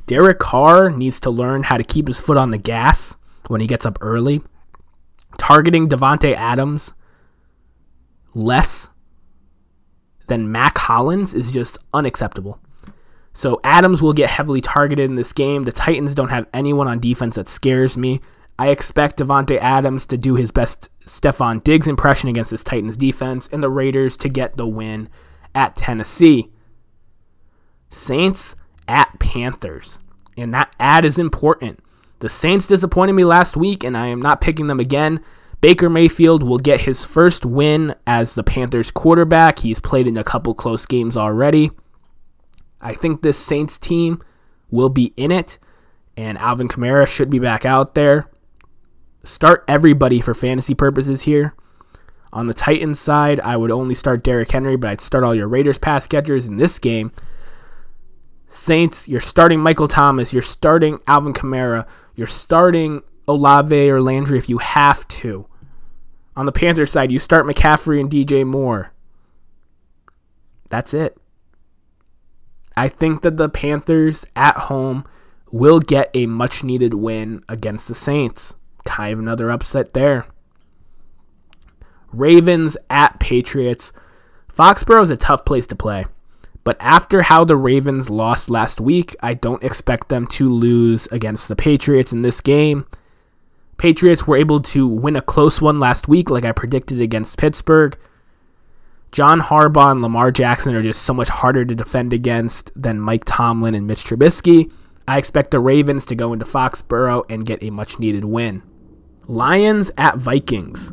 Derek 0.06 0.38
Carr 0.38 0.90
needs 0.90 1.20
to 1.20 1.30
learn 1.30 1.64
how 1.64 1.76
to 1.76 1.84
keep 1.84 2.08
his 2.08 2.20
foot 2.20 2.38
on 2.38 2.50
the 2.50 2.58
gas 2.58 3.14
when 3.48 3.60
he 3.60 3.66
gets 3.66 3.84
up 3.84 3.98
early. 4.00 4.42
Targeting 5.38 5.88
Davante 5.88 6.34
Adams 6.34 6.92
less 8.34 8.88
than 10.28 10.50
Mack 10.50 10.78
Hollins 10.78 11.34
is 11.34 11.52
just 11.52 11.78
unacceptable. 11.92 12.58
So 13.32 13.60
Adams 13.62 14.02
will 14.02 14.12
get 14.12 14.30
heavily 14.30 14.60
targeted 14.60 15.08
in 15.10 15.16
this 15.16 15.32
game. 15.32 15.64
The 15.64 15.72
Titans 15.72 16.14
don't 16.14 16.30
have 16.30 16.46
anyone 16.52 16.88
on 16.88 17.00
defense 17.00 17.36
that 17.36 17.48
scares 17.48 17.96
me. 17.96 18.20
I 18.58 18.68
expect 18.68 19.18
Davante 19.18 19.58
Adams 19.58 20.04
to 20.06 20.16
do 20.16 20.34
his 20.34 20.50
best 20.50 20.88
Stefon 21.06 21.62
Diggs 21.62 21.86
impression 21.86 22.28
against 22.28 22.50
this 22.50 22.64
Titans 22.64 22.96
defense 22.96 23.48
and 23.52 23.62
the 23.62 23.70
Raiders 23.70 24.16
to 24.18 24.28
get 24.28 24.56
the 24.56 24.66
win 24.66 25.08
at 25.54 25.76
Tennessee. 25.76 26.50
Saints 27.90 28.56
at 28.86 29.18
Panthers. 29.18 29.98
And 30.36 30.52
that 30.54 30.74
ad 30.78 31.04
is 31.04 31.18
important. 31.18 31.80
The 32.20 32.28
Saints 32.28 32.66
disappointed 32.66 33.12
me 33.12 33.24
last 33.24 33.56
week, 33.56 33.84
and 33.84 33.96
I 33.96 34.08
am 34.08 34.20
not 34.20 34.40
picking 34.40 34.66
them 34.66 34.80
again. 34.80 35.20
Baker 35.60 35.88
Mayfield 35.88 36.42
will 36.42 36.58
get 36.58 36.82
his 36.82 37.04
first 37.04 37.44
win 37.44 37.94
as 38.06 38.34
the 38.34 38.44
Panthers 38.44 38.90
quarterback. 38.90 39.60
He's 39.60 39.80
played 39.80 40.06
in 40.06 40.16
a 40.16 40.24
couple 40.24 40.54
close 40.54 40.86
games 40.86 41.16
already. 41.16 41.70
I 42.80 42.94
think 42.94 43.22
this 43.22 43.38
Saints 43.38 43.78
team 43.78 44.22
will 44.70 44.88
be 44.88 45.12
in 45.16 45.32
it, 45.32 45.58
and 46.16 46.38
Alvin 46.38 46.68
Kamara 46.68 47.06
should 47.06 47.30
be 47.30 47.38
back 47.38 47.64
out 47.64 47.94
there. 47.94 48.28
Start 49.28 49.62
everybody 49.68 50.22
for 50.22 50.32
fantasy 50.32 50.74
purposes 50.74 51.22
here. 51.22 51.54
On 52.32 52.46
the 52.46 52.54
Titans 52.54 52.98
side, 52.98 53.40
I 53.40 53.58
would 53.58 53.70
only 53.70 53.94
start 53.94 54.24
Derrick 54.24 54.50
Henry, 54.50 54.74
but 54.74 54.88
I'd 54.88 55.02
start 55.02 55.22
all 55.22 55.34
your 55.34 55.46
Raiders 55.46 55.76
pass 55.76 56.06
catchers 56.06 56.46
in 56.46 56.56
this 56.56 56.78
game. 56.78 57.12
Saints, 58.48 59.06
you're 59.06 59.20
starting 59.20 59.60
Michael 59.60 59.86
Thomas, 59.86 60.32
you're 60.32 60.40
starting 60.40 60.98
Alvin 61.06 61.34
Kamara, 61.34 61.86
you're 62.14 62.26
starting 62.26 63.02
Olave 63.28 63.90
or 63.90 64.00
Landry 64.00 64.38
if 64.38 64.48
you 64.48 64.58
have 64.58 65.06
to. 65.08 65.46
On 66.34 66.46
the 66.46 66.50
Panthers 66.50 66.90
side, 66.90 67.12
you 67.12 67.18
start 67.18 67.44
McCaffrey 67.44 68.00
and 68.00 68.10
DJ 68.10 68.46
Moore. 68.46 68.92
That's 70.70 70.94
it. 70.94 71.18
I 72.78 72.88
think 72.88 73.20
that 73.20 73.36
the 73.36 73.50
Panthers 73.50 74.24
at 74.34 74.56
home 74.56 75.04
will 75.50 75.80
get 75.80 76.10
a 76.14 76.24
much 76.24 76.64
needed 76.64 76.94
win 76.94 77.44
against 77.46 77.88
the 77.88 77.94
Saints. 77.94 78.54
Kind 78.88 79.12
of 79.12 79.18
another 79.18 79.50
upset 79.50 79.92
there. 79.92 80.24
Ravens 82.10 82.74
at 82.88 83.20
Patriots. 83.20 83.92
Foxborough 84.50 85.02
is 85.02 85.10
a 85.10 85.16
tough 85.16 85.44
place 85.44 85.66
to 85.66 85.76
play. 85.76 86.06
But 86.64 86.78
after 86.80 87.20
how 87.22 87.44
the 87.44 87.56
Ravens 87.56 88.08
lost 88.08 88.48
last 88.48 88.80
week, 88.80 89.14
I 89.22 89.34
don't 89.34 89.62
expect 89.62 90.08
them 90.08 90.26
to 90.28 90.50
lose 90.50 91.06
against 91.12 91.48
the 91.48 91.54
Patriots 91.54 92.12
in 92.12 92.22
this 92.22 92.40
game. 92.40 92.86
Patriots 93.76 94.26
were 94.26 94.38
able 94.38 94.60
to 94.62 94.86
win 94.86 95.16
a 95.16 95.22
close 95.22 95.60
one 95.60 95.78
last 95.78 96.08
week, 96.08 96.30
like 96.30 96.44
I 96.44 96.52
predicted 96.52 96.98
against 96.98 97.36
Pittsburgh. 97.36 97.96
John 99.12 99.40
Harbaugh 99.40 99.92
and 99.92 100.00
Lamar 100.00 100.30
Jackson 100.30 100.74
are 100.74 100.82
just 100.82 101.02
so 101.02 101.12
much 101.12 101.28
harder 101.28 101.66
to 101.66 101.74
defend 101.74 102.14
against 102.14 102.72
than 102.74 103.00
Mike 103.00 103.24
Tomlin 103.26 103.74
and 103.74 103.86
Mitch 103.86 104.04
Trubisky. 104.04 104.72
I 105.06 105.18
expect 105.18 105.50
the 105.50 105.60
Ravens 105.60 106.06
to 106.06 106.14
go 106.14 106.32
into 106.32 106.46
Foxborough 106.46 107.24
and 107.28 107.44
get 107.44 107.62
a 107.62 107.70
much 107.70 107.98
needed 107.98 108.24
win. 108.24 108.62
Lions 109.30 109.90
at 109.98 110.16
Vikings. 110.16 110.90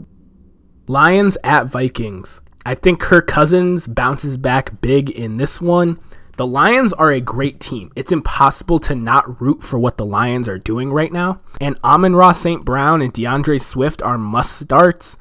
Lions 0.88 1.38
at 1.42 1.68
Vikings. 1.68 2.42
I 2.66 2.76
think 2.76 3.00
Kirk 3.00 3.28
Cousins 3.28 3.88
bounces 3.88 4.38
back 4.38 4.82
big 4.82 5.10
in 5.10 5.38
this 5.38 5.62
one. 5.62 6.02
The 6.36 6.46
Lions 6.46 6.92
are 6.92 7.14
a 7.14 7.22
great 7.22 7.62
team. 7.62 7.94
It's 7.96 8.12
impossible 8.12 8.80
to 8.82 8.94
not 8.94 9.40
root 9.40 9.64
for 9.64 9.80
what 9.80 9.96
the 9.96 10.06
Lions 10.06 10.50
are 10.50 10.60
doing 10.60 10.92
right 10.92 11.14
now. 11.14 11.40
And 11.62 11.80
Amon-Ra 11.82 12.34
St. 12.34 12.66
Brown 12.66 13.02
and 13.02 13.14
D'Andre 13.14 13.58
Swift 13.58 14.02
are 14.02 14.18
must 14.18 14.60
starts. 14.60 15.16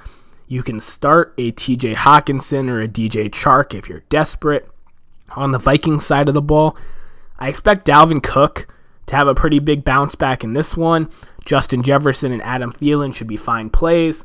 You 0.49 0.65
can 0.65 0.81
start 0.81 1.35
a 1.39 1.53
TJ 1.53 1.95
Hockenson 1.95 2.69
or 2.69 2.81
a 2.81 2.89
DJ 2.89 3.31
Chark 3.31 3.75
if 3.75 3.89
you're 3.89 4.03
desperate. 4.09 4.69
On 5.37 5.53
the 5.53 5.59
Viking 5.59 6.01
side 6.01 6.27
of 6.27 6.35
the 6.35 6.43
ball, 6.43 6.77
I 7.39 7.47
expect 7.49 7.87
Dalvin 7.87 8.25
Cook 8.25 8.67
to 9.07 9.17
have 9.17 9.29
a 9.29 9.35
pretty 9.35 9.59
big 9.59 9.85
bounce 9.85 10.15
back 10.15 10.45
in 10.45 10.53
this 10.53 10.77
one. 10.77 11.11
Justin 11.45 11.83
Jefferson 11.83 12.33
and 12.33 12.43
Adam 12.43 12.73
Thielen 12.73 13.15
should 13.15 13.27
be 13.27 13.37
fine 13.37 13.71
plays. 13.71 14.25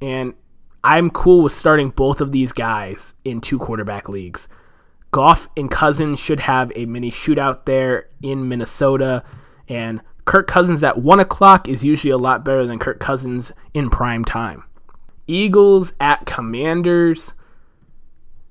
And 0.00 0.34
I'm 0.82 1.10
cool 1.10 1.42
with 1.42 1.52
starting 1.52 1.90
both 1.90 2.20
of 2.20 2.32
these 2.32 2.52
guys 2.52 3.14
in 3.24 3.40
two 3.40 3.58
quarterback 3.58 4.08
leagues. 4.08 4.48
Goff 5.10 5.48
and 5.56 5.70
Cousins 5.70 6.18
should 6.18 6.40
have 6.40 6.72
a 6.74 6.86
mini 6.86 7.10
shootout 7.10 7.66
there 7.66 8.08
in 8.22 8.48
Minnesota. 8.48 9.22
And 9.68 10.00
Kirk 10.24 10.46
Cousins 10.46 10.82
at 10.82 10.98
1 10.98 11.20
o'clock 11.20 11.68
is 11.68 11.84
usually 11.84 12.10
a 12.10 12.18
lot 12.18 12.44
better 12.44 12.66
than 12.66 12.78
Kirk 12.78 12.98
Cousins 12.98 13.52
in 13.72 13.90
prime 13.90 14.24
time. 14.24 14.64
Eagles 15.26 15.92
at 16.00 16.26
Commanders. 16.26 17.32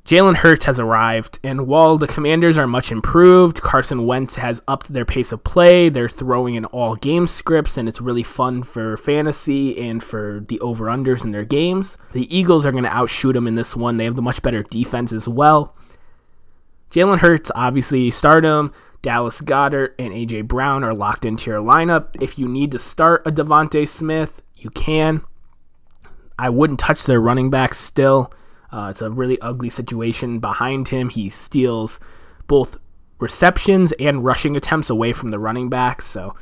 Jalen 0.06 0.36
Hurts 0.36 0.66
has 0.66 0.82
arrived, 0.82 1.39
and 1.44 1.66
while 1.66 1.98
the 1.98 2.08
Commanders 2.08 2.58
are 2.58 2.68
much 2.68 2.92
improved, 2.92 3.62
Carson 3.62 4.06
Wentz 4.06 4.36
has 4.36 4.62
upped 4.68 4.92
their 4.92 5.06
pace 5.06 5.32
of 5.32 5.46
play. 5.46 5.88
They're 5.88 6.10
throwing 6.10 6.56
in 6.56 6.66
all 6.66 6.96
game 6.96 7.26
scripts, 7.26 7.78
and 7.78 7.88
it's 7.88 8.02
really 8.02 8.24
fun 8.24 8.63
for 8.63 8.98
fantasy 8.98 9.80
and 9.80 10.04
for 10.04 10.44
the 10.46 10.60
over 10.60 10.88
unders 10.88 11.24
in 11.24 11.32
their 11.32 11.46
games. 11.46 11.98
The 12.12 12.36
Eagles 12.36 12.66
are 12.66 12.74
going 12.74 12.84
to 12.84 12.89
outshoot 12.89 13.34
them 13.34 13.48
in 13.48 13.56
this 13.56 13.78
one. 13.78 13.96
They 13.96 14.04
have 14.04 14.18
the 14.18 14.22
much 14.22 14.42
better 14.42 14.62
defense 14.62 15.13
as 15.13 15.26
well. 15.26 15.74
Jalen 16.92 17.20
Hurts, 17.20 17.50
obviously, 17.56 18.12
start 18.12 18.44
him. 18.44 18.74
Dallas 19.02 19.39
Goedert 19.39 19.96
and 19.98 20.13
A.J. 20.13 20.42
Brown 20.42 20.84
are 20.84 20.94
locked 20.94 21.24
into 21.24 21.50
your 21.50 21.62
lineup. 21.62 22.22
If 22.22 22.38
you 22.38 22.50
need 22.50 22.74
to 22.74 22.80
start 22.80 23.26
a 23.26 23.32
DeVonta 23.32 23.88
Smith, 23.88 24.42
you 24.58 24.70
can. 24.70 25.22
I 26.38 26.50
wouldn't 26.50 26.82
touch 26.82 27.06
their 27.06 27.22
running 27.22 27.50
back 27.50 27.74
still. 27.74 28.34
Uh, 28.73 28.89
it's 28.89 29.03
a 29.03 29.12
really 29.12 29.39
ugly 29.39 29.69
situation 29.69 30.39
behind 30.39 30.88
him. 30.88 31.09
He 31.09 31.29
steals 31.29 31.99
both 32.47 32.77
receptions 33.19 33.91
and 33.93 34.25
rushing 34.25 34.55
attempts 34.55 34.89
away 34.89 35.13
from 35.13 35.29
the 35.29 35.38
running 35.38 35.69
backs. 35.69 36.07
So 36.07 36.36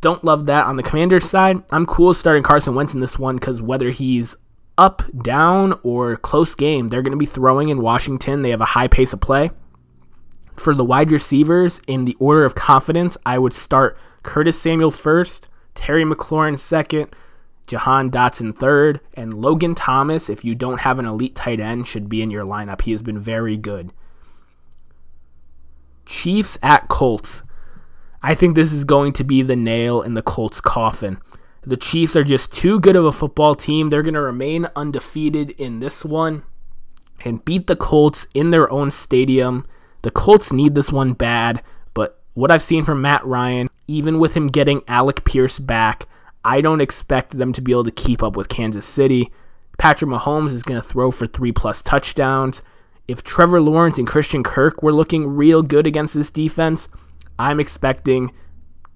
don't 0.00 0.24
love 0.24 0.46
that 0.46 0.64
on 0.64 0.76
the 0.76 0.82
Commanders 0.82 1.28
side. 1.28 1.62
I'm 1.70 1.84
cool 1.84 2.14
starting 2.14 2.42
Carson 2.42 2.74
Wentz 2.74 2.94
in 2.94 3.00
this 3.00 3.18
one 3.18 3.36
because 3.36 3.60
whether 3.60 3.90
he's 3.90 4.36
up, 4.78 5.02
down, 5.22 5.78
or 5.82 6.16
close 6.16 6.54
game, 6.54 6.88
they're 6.88 7.02
going 7.02 7.12
to 7.12 7.18
be 7.18 7.26
throwing 7.26 7.68
in 7.68 7.82
Washington. 7.82 8.40
They 8.40 8.50
have 8.50 8.62
a 8.62 8.66
high 8.66 8.88
pace 8.88 9.12
of 9.12 9.20
play. 9.20 9.50
For 10.56 10.74
the 10.74 10.84
wide 10.84 11.12
receivers, 11.12 11.80
in 11.86 12.06
the 12.06 12.16
order 12.18 12.44
of 12.44 12.54
confidence, 12.54 13.18
I 13.26 13.38
would 13.38 13.54
start 13.54 13.98
Curtis 14.22 14.58
Samuel 14.58 14.90
first, 14.90 15.48
Terry 15.74 16.04
McLaurin 16.04 16.58
second, 16.58 17.14
Jahan 17.66 18.10
Dotson 18.10 18.56
third, 18.56 19.00
and 19.16 19.34
Logan 19.34 19.74
Thomas, 19.74 20.28
if 20.28 20.44
you 20.44 20.54
don't 20.54 20.82
have 20.82 20.98
an 20.98 21.06
elite 21.06 21.34
tight 21.34 21.60
end, 21.60 21.86
should 21.86 22.08
be 22.08 22.22
in 22.22 22.30
your 22.30 22.44
lineup. 22.44 22.82
He 22.82 22.92
has 22.92 23.02
been 23.02 23.18
very 23.18 23.56
good. 23.56 23.92
Chiefs 26.04 26.58
at 26.62 26.88
Colts. 26.88 27.42
I 28.22 28.34
think 28.34 28.54
this 28.54 28.72
is 28.72 28.84
going 28.84 29.12
to 29.14 29.24
be 29.24 29.42
the 29.42 29.56
nail 29.56 30.02
in 30.02 30.14
the 30.14 30.22
Colts' 30.22 30.60
coffin. 30.60 31.18
The 31.62 31.76
Chiefs 31.78 32.14
are 32.14 32.24
just 32.24 32.52
too 32.52 32.78
good 32.78 32.96
of 32.96 33.06
a 33.06 33.12
football 33.12 33.54
team. 33.54 33.88
They're 33.88 34.02
going 34.02 34.14
to 34.14 34.20
remain 34.20 34.66
undefeated 34.76 35.50
in 35.52 35.80
this 35.80 36.04
one 36.04 36.42
and 37.24 37.44
beat 37.44 37.66
the 37.66 37.76
Colts 37.76 38.26
in 38.34 38.50
their 38.50 38.70
own 38.70 38.90
stadium. 38.90 39.66
The 40.02 40.10
Colts 40.10 40.52
need 40.52 40.74
this 40.74 40.92
one 40.92 41.14
bad, 41.14 41.62
but 41.94 42.20
what 42.34 42.50
I've 42.50 42.62
seen 42.62 42.84
from 42.84 43.00
Matt 43.00 43.24
Ryan, 43.24 43.68
even 43.88 44.18
with 44.18 44.34
him 44.34 44.48
getting 44.48 44.82
Alec 44.86 45.24
Pierce 45.24 45.58
back, 45.58 46.06
I 46.44 46.60
don't 46.60 46.80
expect 46.80 47.38
them 47.38 47.52
to 47.54 47.62
be 47.62 47.72
able 47.72 47.84
to 47.84 47.90
keep 47.90 48.22
up 48.22 48.36
with 48.36 48.48
Kansas 48.48 48.86
City. 48.86 49.32
Patrick 49.78 50.10
Mahomes 50.10 50.50
is 50.50 50.62
going 50.62 50.80
to 50.80 50.86
throw 50.86 51.10
for 51.10 51.26
three 51.26 51.52
plus 51.52 51.82
touchdowns. 51.82 52.62
If 53.08 53.22
Trevor 53.22 53.60
Lawrence 53.60 53.98
and 53.98 54.06
Christian 54.06 54.42
Kirk 54.42 54.82
were 54.82 54.92
looking 54.92 55.26
real 55.26 55.62
good 55.62 55.86
against 55.86 56.14
this 56.14 56.30
defense, 56.30 56.88
I'm 57.38 57.60
expecting 57.60 58.32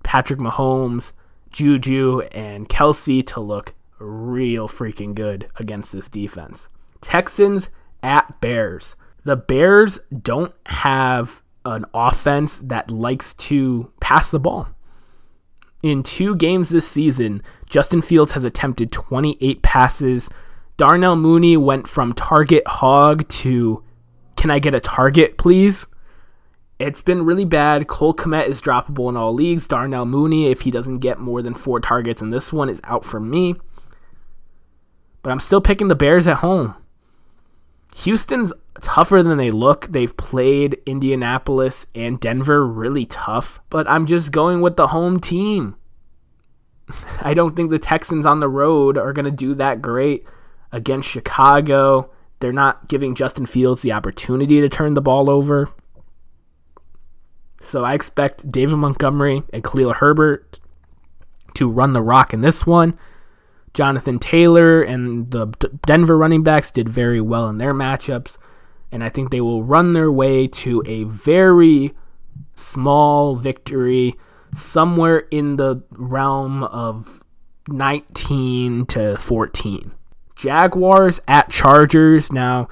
Patrick 0.02 0.40
Mahomes, 0.40 1.12
Juju, 1.50 2.20
and 2.32 2.68
Kelce 2.68 3.26
to 3.28 3.40
look 3.40 3.74
real 3.98 4.68
freaking 4.68 5.14
good 5.14 5.48
against 5.56 5.92
this 5.92 6.08
defense. 6.08 6.68
Texans 7.00 7.68
at 8.02 8.40
Bears. 8.40 8.96
The 9.24 9.36
Bears 9.36 9.98
don't 10.22 10.54
have 10.66 11.42
an 11.64 11.84
offense 11.92 12.60
that 12.64 12.90
likes 12.90 13.34
to 13.34 13.92
pass 14.00 14.30
the 14.30 14.38
ball. 14.38 14.68
In 15.82 16.02
two 16.02 16.34
games 16.34 16.70
this 16.70 16.88
season, 16.88 17.42
Justin 17.68 18.02
Fields 18.02 18.32
has 18.32 18.44
attempted 18.44 18.90
28 18.90 19.62
passes. 19.62 20.28
Darnell 20.76 21.16
Mooney 21.16 21.56
went 21.56 21.86
from 21.86 22.12
target 22.12 22.66
hog 22.66 23.28
to 23.28 23.82
can 24.36 24.50
I 24.50 24.60
get 24.60 24.74
a 24.74 24.80
target, 24.80 25.36
please? 25.36 25.86
It's 26.78 27.02
been 27.02 27.24
really 27.24 27.44
bad. 27.44 27.88
Cole 27.88 28.14
Kmet 28.14 28.46
is 28.46 28.62
droppable 28.62 29.08
in 29.08 29.16
all 29.16 29.34
leagues. 29.34 29.66
Darnell 29.66 30.06
Mooney, 30.06 30.46
if 30.46 30.60
he 30.60 30.70
doesn't 30.70 30.98
get 30.98 31.18
more 31.18 31.42
than 31.42 31.54
four 31.54 31.80
targets 31.80 32.22
in 32.22 32.30
this 32.30 32.52
one, 32.52 32.68
is 32.68 32.80
out 32.84 33.04
for 33.04 33.18
me. 33.18 33.56
But 35.22 35.30
I'm 35.30 35.40
still 35.40 35.60
picking 35.60 35.88
the 35.88 35.96
Bears 35.96 36.28
at 36.28 36.36
home. 36.36 36.76
Houston's 37.96 38.52
tougher 38.82 39.22
than 39.22 39.38
they 39.38 39.50
look. 39.50 39.86
They've 39.86 40.16
played 40.16 40.78
Indianapolis 40.86 41.86
and 41.94 42.20
Denver 42.20 42.66
really 42.66 43.06
tough, 43.06 43.60
but 43.70 43.88
I'm 43.88 44.06
just 44.06 44.32
going 44.32 44.60
with 44.60 44.76
the 44.76 44.88
home 44.88 45.20
team. 45.20 45.76
I 47.20 47.34
don't 47.34 47.54
think 47.54 47.70
the 47.70 47.78
Texans 47.78 48.26
on 48.26 48.40
the 48.40 48.48
road 48.48 48.98
are 48.98 49.12
going 49.12 49.24
to 49.24 49.30
do 49.30 49.54
that 49.54 49.82
great 49.82 50.26
against 50.72 51.08
Chicago. 51.08 52.10
They're 52.40 52.52
not 52.52 52.88
giving 52.88 53.14
Justin 53.14 53.46
Fields 53.46 53.82
the 53.82 53.92
opportunity 53.92 54.60
to 54.60 54.68
turn 54.68 54.94
the 54.94 55.00
ball 55.00 55.28
over. 55.28 55.70
So 57.60 57.84
I 57.84 57.94
expect 57.94 58.50
David 58.50 58.76
Montgomery 58.76 59.42
and 59.52 59.64
Khalil 59.64 59.94
Herbert 59.94 60.60
to 61.54 61.68
run 61.68 61.92
the 61.92 62.02
rock 62.02 62.32
in 62.32 62.40
this 62.40 62.66
one. 62.66 62.96
Jonathan 63.74 64.18
Taylor 64.18 64.82
and 64.82 65.30
the 65.30 65.46
Denver 65.86 66.16
running 66.16 66.42
backs 66.42 66.70
did 66.70 66.88
very 66.88 67.20
well 67.20 67.48
in 67.48 67.58
their 67.58 67.74
matchups. 67.74 68.38
And 68.90 69.04
I 69.04 69.08
think 69.08 69.30
they 69.30 69.40
will 69.40 69.62
run 69.62 69.92
their 69.92 70.10
way 70.10 70.46
to 70.48 70.82
a 70.86 71.04
very 71.04 71.94
small 72.56 73.36
victory 73.36 74.14
somewhere 74.56 75.18
in 75.30 75.56
the 75.56 75.82
realm 75.90 76.64
of 76.64 77.22
19 77.68 78.86
to 78.86 79.16
14. 79.18 79.92
Jaguars 80.36 81.20
at 81.28 81.50
Chargers. 81.50 82.32
Now, 82.32 82.68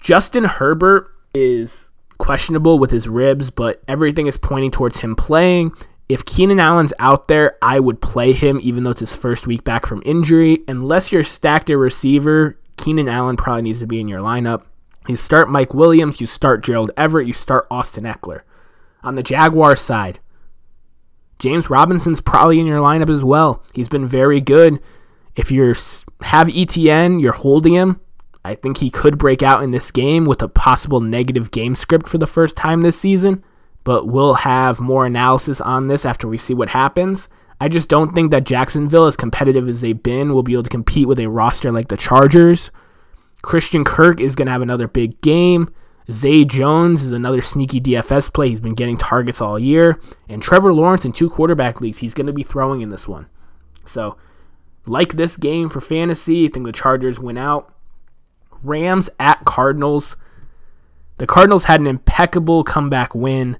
Justin 0.00 0.44
Herbert 0.44 1.08
is 1.34 1.90
questionable 2.18 2.78
with 2.78 2.90
his 2.90 3.08
ribs, 3.08 3.50
but 3.50 3.82
everything 3.86 4.26
is 4.26 4.36
pointing 4.36 4.70
towards 4.70 4.98
him 4.98 5.14
playing. 5.14 5.72
If 6.08 6.24
Keenan 6.24 6.58
Allen's 6.58 6.94
out 6.98 7.28
there, 7.28 7.56
I 7.60 7.78
would 7.78 8.00
play 8.00 8.32
him 8.32 8.58
even 8.62 8.82
though 8.82 8.90
it's 8.90 9.00
his 9.00 9.14
first 9.14 9.46
week 9.46 9.62
back 9.64 9.86
from 9.86 10.02
injury. 10.06 10.60
Unless 10.66 11.12
you're 11.12 11.22
stacked 11.22 11.68
a 11.68 11.76
receiver, 11.76 12.58
Keenan 12.78 13.08
Allen 13.08 13.36
probably 13.36 13.62
needs 13.62 13.80
to 13.80 13.86
be 13.86 14.00
in 14.00 14.08
your 14.08 14.20
lineup. 14.20 14.62
You 15.08 15.16
start 15.16 15.48
Mike 15.48 15.72
Williams, 15.72 16.20
you 16.20 16.26
start 16.26 16.62
Gerald 16.62 16.90
Everett, 16.94 17.26
you 17.26 17.32
start 17.32 17.66
Austin 17.70 18.04
Ekeler. 18.04 18.42
On 19.02 19.14
the 19.14 19.22
Jaguars 19.22 19.80
side, 19.80 20.20
James 21.38 21.70
Robinson's 21.70 22.20
probably 22.20 22.60
in 22.60 22.66
your 22.66 22.80
lineup 22.80 23.08
as 23.08 23.24
well. 23.24 23.64
He's 23.72 23.88
been 23.88 24.06
very 24.06 24.42
good. 24.42 24.80
If 25.34 25.50
you 25.50 25.68
have 26.20 26.48
ETN, 26.48 27.22
you're 27.22 27.32
holding 27.32 27.72
him. 27.72 28.00
I 28.44 28.54
think 28.54 28.78
he 28.78 28.90
could 28.90 29.16
break 29.16 29.42
out 29.42 29.62
in 29.62 29.70
this 29.70 29.90
game 29.90 30.26
with 30.26 30.42
a 30.42 30.48
possible 30.48 31.00
negative 31.00 31.50
game 31.52 31.74
script 31.74 32.06
for 32.06 32.18
the 32.18 32.26
first 32.26 32.54
time 32.54 32.82
this 32.82 33.00
season, 33.00 33.42
but 33.84 34.08
we'll 34.08 34.34
have 34.34 34.78
more 34.78 35.06
analysis 35.06 35.60
on 35.60 35.88
this 35.88 36.04
after 36.04 36.28
we 36.28 36.36
see 36.36 36.52
what 36.52 36.68
happens. 36.68 37.30
I 37.60 37.68
just 37.68 37.88
don't 37.88 38.14
think 38.14 38.30
that 38.30 38.44
Jacksonville, 38.44 39.06
as 39.06 39.16
competitive 39.16 39.68
as 39.68 39.80
they've 39.80 40.02
been, 40.02 40.34
will 40.34 40.42
be 40.42 40.52
able 40.52 40.64
to 40.64 40.70
compete 40.70 41.08
with 41.08 41.18
a 41.18 41.28
roster 41.28 41.72
like 41.72 41.88
the 41.88 41.96
Chargers. 41.96 42.70
Christian 43.42 43.84
Kirk 43.84 44.20
is 44.20 44.34
going 44.34 44.46
to 44.46 44.52
have 44.52 44.62
another 44.62 44.88
big 44.88 45.20
game. 45.20 45.72
Zay 46.10 46.44
Jones 46.44 47.02
is 47.02 47.12
another 47.12 47.42
sneaky 47.42 47.80
DFS 47.80 48.32
play. 48.32 48.48
He's 48.48 48.60
been 48.60 48.74
getting 48.74 48.96
targets 48.96 49.40
all 49.40 49.58
year. 49.58 50.00
And 50.28 50.42
Trevor 50.42 50.72
Lawrence 50.72 51.04
in 51.04 51.12
two 51.12 51.28
quarterback 51.28 51.80
leagues, 51.80 51.98
he's 51.98 52.14
going 52.14 52.26
to 52.26 52.32
be 52.32 52.42
throwing 52.42 52.80
in 52.80 52.88
this 52.90 53.06
one. 53.06 53.26
So, 53.84 54.16
like 54.86 55.14
this 55.14 55.36
game 55.36 55.68
for 55.68 55.80
fantasy, 55.80 56.46
I 56.46 56.48
think 56.48 56.64
the 56.64 56.72
Chargers 56.72 57.18
win 57.18 57.36
out. 57.36 57.74
Rams 58.62 59.10
at 59.20 59.44
Cardinals. 59.44 60.16
The 61.18 61.26
Cardinals 61.26 61.64
had 61.64 61.80
an 61.80 61.86
impeccable 61.86 62.64
comeback 62.64 63.14
win, 63.14 63.58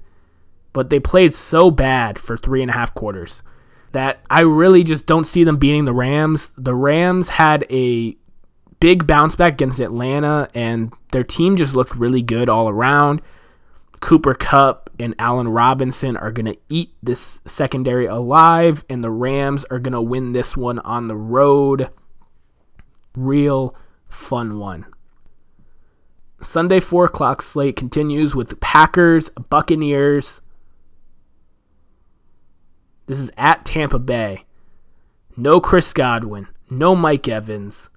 but 0.73 0.89
they 0.89 0.99
played 0.99 1.35
so 1.35 1.69
bad 1.69 2.17
for 2.17 2.35
three 2.35 2.61
and 2.61 2.71
a 2.71 2.73
half 2.73 2.93
quarters 2.93 3.43
that 3.91 4.19
I 4.29 4.41
really 4.41 4.83
just 4.83 5.05
don't 5.05 5.25
see 5.25 5.43
them 5.43 5.57
beating 5.57 5.85
the 5.85 5.93
Rams. 5.93 6.51
The 6.57 6.75
Rams 6.75 7.29
had 7.29 7.65
a 7.69 8.15
big 8.79 9.05
bounce 9.05 9.35
back 9.35 9.53
against 9.53 9.79
Atlanta, 9.79 10.49
and 10.53 10.93
their 11.11 11.23
team 11.23 11.55
just 11.55 11.73
looked 11.73 11.95
really 11.95 12.21
good 12.21 12.49
all 12.49 12.69
around. 12.69 13.21
Cooper 13.99 14.33
Kupp 14.33 14.89
and 14.99 15.13
Allen 15.19 15.49
Robinson 15.49 16.15
are 16.15 16.31
going 16.31 16.45
to 16.45 16.57
eat 16.69 16.93
this 17.03 17.39
secondary 17.45 18.05
alive, 18.05 18.85
and 18.89 19.03
the 19.03 19.11
Rams 19.11 19.65
are 19.65 19.79
going 19.79 19.93
to 19.93 20.01
win 20.01 20.31
this 20.31 20.55
one 20.55 20.79
on 20.79 21.07
the 21.07 21.15
road. 21.15 21.89
Real 23.15 23.75
fun 24.07 24.59
one. 24.59 24.85
Sunday 26.41 26.79
4 26.79 27.05
o'clock 27.05 27.41
slate 27.41 27.75
continues 27.75 28.33
with 28.33 28.61
Packers, 28.61 29.29
Buccaneers. 29.49 30.39
This 33.07 33.19
is 33.19 33.31
at 33.37 33.65
Tampa 33.65 33.99
Bay. 33.99 34.45
No 35.35 35.59
Chris 35.59 35.91
Godwin, 35.93 36.47
no 36.69 36.95
Mike 36.95 37.27
Evans, 37.27 37.89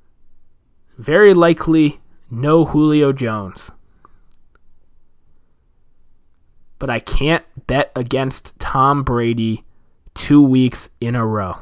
very 0.98 1.34
likely 1.34 2.00
no 2.30 2.64
Julio 2.64 3.12
Jones. 3.12 3.70
But 6.78 6.90
I 6.90 6.98
can't 6.98 7.44
bet 7.66 7.92
against 7.94 8.58
Tom 8.58 9.04
Brady 9.04 9.64
two 10.14 10.42
weeks 10.42 10.90
in 11.00 11.14
a 11.14 11.26
row. 11.26 11.58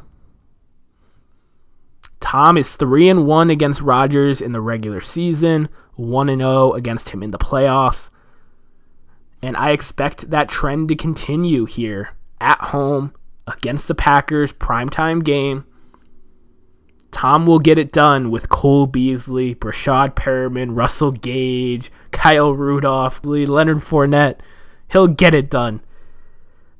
Tom 2.20 2.56
is 2.56 2.76
3 2.76 3.08
and 3.08 3.26
1 3.26 3.50
against 3.50 3.80
Rodgers 3.80 4.40
in 4.40 4.52
the 4.52 4.60
regular 4.60 5.00
season, 5.00 5.68
1 5.96 6.28
and 6.28 6.40
0 6.40 6.72
against 6.72 7.10
him 7.10 7.22
in 7.22 7.30
the 7.30 7.38
playoffs. 7.38 8.10
And 9.42 9.56
I 9.56 9.70
expect 9.70 10.30
that 10.30 10.48
trend 10.48 10.88
to 10.88 10.96
continue 10.96 11.64
here 11.64 12.10
at 12.40 12.58
home 12.58 13.14
against 13.46 13.88
the 13.88 13.94
Packers 13.94 14.52
primetime 14.52 15.24
game. 15.24 15.64
Tom 17.10 17.46
will 17.46 17.58
get 17.58 17.78
it 17.78 17.92
done 17.92 18.30
with 18.30 18.48
Cole 18.48 18.86
Beasley, 18.86 19.54
Breshad 19.54 20.14
Perriman, 20.14 20.76
Russell 20.76 21.12
Gage, 21.12 21.90
Kyle 22.12 22.54
Rudolph, 22.54 23.24
Leonard 23.24 23.78
Fournette. 23.78 24.36
He'll 24.90 25.08
get 25.08 25.34
it 25.34 25.50
done. 25.50 25.80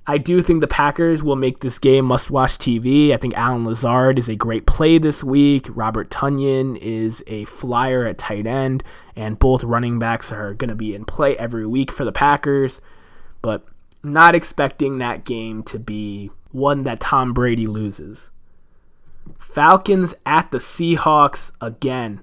I 0.07 0.19
do 0.19 0.43
think 0.43 0.61
the 0.61 0.66
Packers 0.66 1.23
will 1.23 1.37
make 1.37 1.61
this 1.61 1.79
game 1.79 2.05
must 2.05 2.31
watch 2.31 2.59
TV. 2.59 3.12
I 3.12 3.16
think 3.16 3.37
Allen 3.37 3.64
Lazard 3.64 4.19
is 4.19 4.29
a 4.29 4.35
great 4.35 4.66
play 4.66 4.99
this 4.99 5.23
week. 5.23 5.69
Robert 5.71 6.11
Tonyan 6.11 6.77
is 6.79 7.23
a 7.27 7.45
flyer 7.45 8.07
at 8.07 8.19
tight 8.19 8.47
end, 8.47 8.83
and 9.14 9.38
both 9.38 9.62
running 9.62 9.99
backs 9.99 10.33
are 10.33 10.55
going 10.55 10.71
to 10.71 10.75
be 10.75 10.95
in 10.95 11.05
play 11.05 11.37
every 11.37 11.66
week 11.66 11.93
for 11.93 12.05
the 12.05 12.12
Packers. 12.12 12.81
But 13.40 13.64
not 14.03 14.35
expecting 14.35 14.99
that 14.99 15.25
game 15.25 15.62
to 15.64 15.79
be 15.79 16.31
one 16.51 16.83
that 16.85 17.01
Tom 17.01 17.33
Brady 17.33 17.66
loses. 17.66 18.31
Falcons 19.38 20.14
at 20.27 20.51
the 20.51 20.59
Seahawks 20.59 21.51
again. 21.61 22.21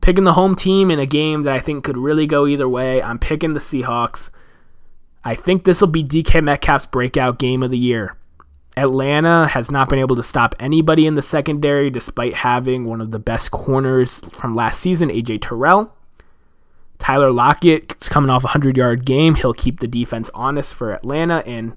Picking 0.00 0.24
the 0.24 0.32
home 0.32 0.56
team 0.56 0.90
in 0.90 0.98
a 0.98 1.06
game 1.06 1.44
that 1.44 1.54
I 1.54 1.60
think 1.60 1.84
could 1.84 1.96
really 1.96 2.26
go 2.26 2.46
either 2.46 2.68
way. 2.68 3.02
I'm 3.02 3.18
picking 3.18 3.54
the 3.54 3.60
Seahawks. 3.60 4.30
I 5.24 5.34
think 5.34 5.64
this 5.64 5.80
will 5.80 5.88
be 5.88 6.02
DK 6.02 6.42
Metcalf's 6.42 6.86
breakout 6.86 7.38
game 7.38 7.62
of 7.62 7.70
the 7.70 7.78
year. 7.78 8.16
Atlanta 8.76 9.46
has 9.48 9.70
not 9.70 9.88
been 9.88 9.98
able 9.98 10.16
to 10.16 10.22
stop 10.22 10.54
anybody 10.58 11.06
in 11.06 11.14
the 11.14 11.22
secondary 11.22 11.90
despite 11.90 12.34
having 12.34 12.84
one 12.84 13.00
of 13.00 13.10
the 13.10 13.18
best 13.18 13.50
corners 13.50 14.20
from 14.32 14.54
last 14.54 14.80
season, 14.80 15.10
AJ 15.10 15.42
Terrell. 15.42 15.94
Tyler 16.98 17.32
Lockett's 17.32 18.08
coming 18.08 18.30
off 18.30 18.44
a 18.44 18.46
100 18.46 18.76
yard 18.76 19.04
game. 19.04 19.34
He'll 19.34 19.52
keep 19.52 19.80
the 19.80 19.88
defense 19.88 20.30
honest 20.34 20.72
for 20.72 20.92
Atlanta. 20.92 21.46
And 21.46 21.74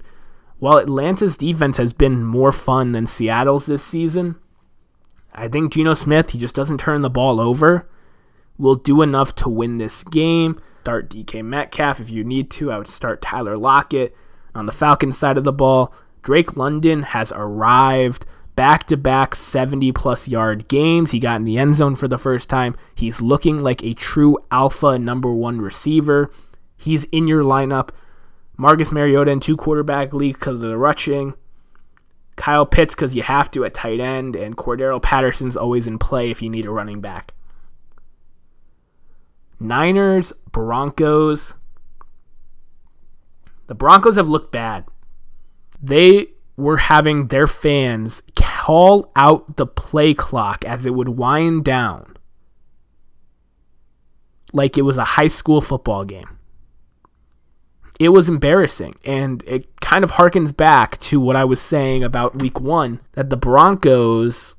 while 0.58 0.78
Atlanta's 0.78 1.36
defense 1.36 1.76
has 1.76 1.92
been 1.92 2.24
more 2.24 2.52
fun 2.52 2.92
than 2.92 3.06
Seattle's 3.06 3.66
this 3.66 3.84
season, 3.84 4.36
I 5.36 5.48
think 5.48 5.72
Geno 5.72 5.94
Smith, 5.94 6.30
he 6.30 6.38
just 6.38 6.54
doesn't 6.54 6.80
turn 6.80 7.02
the 7.02 7.10
ball 7.10 7.40
over, 7.40 7.88
will 8.58 8.74
do 8.74 9.02
enough 9.02 9.34
to 9.36 9.48
win 9.48 9.78
this 9.78 10.02
game. 10.04 10.60
Start 10.80 11.10
DK 11.10 11.44
Metcalf 11.44 12.00
if 12.00 12.08
you 12.08 12.24
need 12.24 12.50
to. 12.52 12.72
I 12.72 12.78
would 12.78 12.88
start 12.88 13.20
Tyler 13.20 13.58
Lockett. 13.58 14.16
On 14.54 14.64
the 14.64 14.72
Falcons 14.72 15.18
side 15.18 15.36
of 15.36 15.44
the 15.44 15.52
ball, 15.52 15.92
Drake 16.22 16.56
London 16.56 17.02
has 17.02 17.32
arrived 17.36 18.24
back 18.56 18.86
to 18.86 18.96
back 18.96 19.34
70 19.34 19.92
plus 19.92 20.26
yard 20.26 20.66
games. 20.68 21.10
He 21.10 21.18
got 21.18 21.36
in 21.36 21.44
the 21.44 21.58
end 21.58 21.74
zone 21.74 21.94
for 21.94 22.08
the 22.08 22.18
first 22.18 22.48
time. 22.48 22.74
He's 22.94 23.20
looking 23.20 23.60
like 23.60 23.84
a 23.84 23.92
true 23.92 24.38
alpha 24.50 24.98
number 24.98 25.32
one 25.32 25.60
receiver. 25.60 26.30
He's 26.76 27.04
in 27.04 27.28
your 27.28 27.42
lineup. 27.42 27.90
Marcus 28.56 28.90
Mariota 28.90 29.30
in 29.30 29.40
two 29.40 29.56
quarterback 29.56 30.14
league 30.14 30.38
because 30.38 30.62
of 30.62 30.70
the 30.70 30.78
rushing. 30.78 31.34
Kyle 32.36 32.66
Pitts 32.66 32.94
because 32.94 33.16
you 33.16 33.22
have 33.22 33.50
to 33.52 33.64
at 33.64 33.74
tight 33.74 34.00
end, 34.00 34.36
and 34.36 34.56
Cordarrelle 34.56 35.02
Patterson's 35.02 35.56
always 35.56 35.86
in 35.86 35.98
play 35.98 36.30
if 36.30 36.42
you 36.42 36.50
need 36.50 36.66
a 36.66 36.70
running 36.70 37.00
back. 37.00 37.32
Niners, 39.58 40.32
Broncos. 40.52 41.54
The 43.66 43.74
Broncos 43.74 44.16
have 44.16 44.28
looked 44.28 44.52
bad. 44.52 44.84
They 45.82 46.28
were 46.56 46.76
having 46.76 47.28
their 47.28 47.46
fans 47.46 48.22
call 48.34 49.12
out 49.14 49.56
the 49.56 49.66
play 49.66 50.14
clock 50.14 50.64
as 50.64 50.86
it 50.86 50.94
would 50.94 51.10
wind 51.10 51.64
down 51.64 52.16
like 54.52 54.78
it 54.78 54.82
was 54.82 54.96
a 54.96 55.04
high 55.04 55.28
school 55.28 55.60
football 55.60 56.04
game 56.04 56.35
it 57.98 58.10
was 58.10 58.28
embarrassing. 58.28 58.94
And 59.04 59.42
it 59.46 59.80
kind 59.80 60.04
of 60.04 60.12
harkens 60.12 60.54
back 60.56 60.98
to 60.98 61.20
what 61.20 61.36
I 61.36 61.44
was 61.44 61.60
saying 61.60 62.04
about 62.04 62.40
week 62.40 62.60
one 62.60 63.00
that 63.12 63.30
the 63.30 63.36
Broncos, 63.36 64.54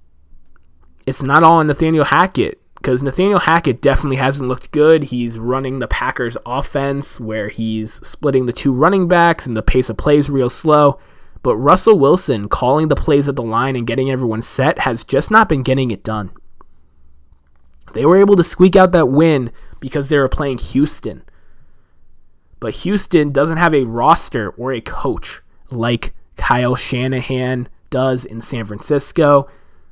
it's 1.06 1.22
not 1.22 1.44
all 1.44 1.56
on 1.60 1.68
Nathaniel 1.68 2.06
Hackett. 2.06 2.60
because 2.78 3.04
Nathaniel 3.04 3.40
Hackett 3.40 3.82
definitely 3.82 4.18
hasn't 4.18 4.48
looked 4.48 4.72
good. 4.72 5.04
He's 5.06 5.40
running 5.40 5.80
the 5.80 5.88
Packers 5.88 6.38
offense 6.46 7.20
where 7.20 7.50
he's 7.50 7.96
splitting 8.08 8.46
the 8.46 8.54
two 8.54 8.72
running 8.72 9.08
backs 9.08 9.46
and 9.46 9.58
the 9.58 9.62
pace 9.64 9.90
of 9.90 9.98
plays 9.98 10.30
real 10.30 10.50
slow. 10.50 11.00
But 11.44 11.58
Russell 11.58 12.00
Wilson 12.00 12.48
calling 12.48 12.88
the 12.88 12.96
plays 12.96 13.28
at 13.28 13.36
the 13.36 13.44
line 13.44 13.76
and 13.76 13.88
getting 13.88 14.10
everyone 14.10 14.42
set 14.42 14.80
has 14.80 15.04
just 15.04 15.32
not 15.32 15.50
been 15.50 15.64
getting 15.64 15.92
it 15.92 16.04
done. 16.04 16.32
They 17.94 18.06
were 18.06 18.18
able 18.18 18.36
to 18.36 18.44
squeak 18.44 18.76
out 18.76 18.92
that 18.92 19.10
win 19.10 19.52
because 19.80 20.10
they 20.10 20.18
were 20.18 20.30
playing 20.30 20.60
Houston. 20.60 21.24
But 22.60 22.76
Houston 22.76 23.32
doesn't 23.32 23.58
have 23.58 23.74
a 23.74 23.86
roster 23.86 24.50
or 24.52 24.74
a 24.74 24.82
coach 24.82 25.42
like 25.70 26.14
Kyle 26.38 26.76
Shanahan 26.76 27.68
does 27.90 28.26
in 28.26 28.42
San 28.42 28.66
Francisco. 28.66 29.48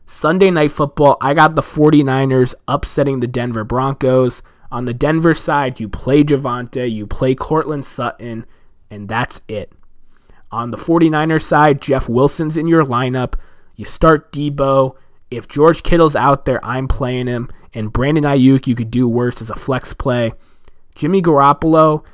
Sunday 0.05 0.51
night 0.51 0.71
football, 0.71 1.17
I 1.21 1.33
got 1.33 1.55
the 1.55 1.61
49ers 1.61 2.53
upsetting 2.67 3.19
the 3.19 3.27
Denver 3.27 3.63
Broncos. 3.63 4.41
On 4.71 4.85
the 4.85 4.93
Denver 4.93 5.33
side, 5.33 5.79
you 5.79 5.87
play 5.87 6.23
Javonte, 6.23 6.91
you 6.91 7.07
play 7.07 7.33
Courtland 7.33 7.85
Sutton, 7.85 8.45
and 8.89 9.07
that's 9.07 9.41
it. 9.47 9.71
On 10.51 10.71
the 10.71 10.77
49ers 10.77 11.41
side, 11.41 11.81
Jeff 11.81 12.07
Wilson's 12.07 12.57
in 12.57 12.67
your 12.67 12.85
lineup. 12.85 13.33
You 13.75 13.85
start 13.85 14.31
Deebo. 14.31 14.95
If 15.31 15.47
George 15.47 15.83
Kittle's 15.83 16.15
out 16.15 16.45
there, 16.45 16.63
I'm 16.63 16.87
playing 16.87 17.27
him. 17.27 17.49
And 17.73 17.91
Brandon 17.91 18.23
Aiyuk, 18.23 18.67
you 18.67 18.75
could 18.75 18.91
do 18.91 19.07
worse 19.07 19.41
as 19.41 19.49
a 19.49 19.55
flex 19.55 19.93
play. 19.93 20.33
Jimmy 20.93 21.21
Garoppolo, 21.21 22.05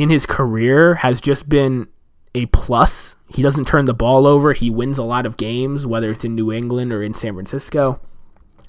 in 0.00 0.10
his 0.10 0.26
career, 0.26 0.96
has 0.96 1.20
just 1.20 1.48
been 1.48 1.88
a 2.34 2.46
plus 2.46 3.16
he 3.30 3.42
doesn't 3.42 3.66
turn 3.66 3.84
the 3.84 3.94
ball 3.94 4.26
over. 4.26 4.52
He 4.52 4.70
wins 4.70 4.98
a 4.98 5.02
lot 5.02 5.26
of 5.26 5.36
games, 5.36 5.86
whether 5.86 6.10
it's 6.10 6.24
in 6.24 6.34
New 6.34 6.50
England 6.50 6.92
or 6.92 7.02
in 7.02 7.14
San 7.14 7.34
Francisco. 7.34 8.00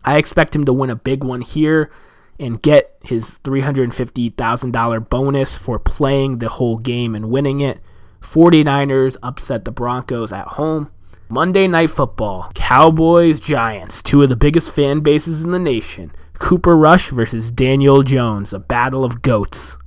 I 0.03 0.17
expect 0.17 0.55
him 0.55 0.65
to 0.65 0.73
win 0.73 0.89
a 0.89 0.95
big 0.95 1.23
one 1.23 1.41
here 1.41 1.91
and 2.39 2.61
get 2.61 2.97
his 3.03 3.39
$350,000 3.39 5.09
bonus 5.09 5.55
for 5.55 5.79
playing 5.79 6.39
the 6.39 6.49
whole 6.49 6.77
game 6.77 7.15
and 7.15 7.29
winning 7.29 7.59
it. 7.61 7.79
49ers 8.21 9.15
upset 9.23 9.65
the 9.65 9.71
Broncos 9.71 10.33
at 10.33 10.47
home. 10.47 10.91
Monday 11.29 11.67
Night 11.67 11.91
Football 11.91 12.51
Cowboys 12.55 13.39
Giants, 13.39 14.01
two 14.01 14.23
of 14.23 14.29
the 14.29 14.35
biggest 14.35 14.71
fan 14.71 15.01
bases 15.01 15.43
in 15.43 15.51
the 15.51 15.59
nation. 15.59 16.11
Cooper 16.33 16.75
Rush 16.75 17.09
versus 17.09 17.51
Daniel 17.51 18.03
Jones, 18.03 18.51
a 18.51 18.59
battle 18.59 19.05
of 19.05 19.21
goats. 19.21 19.77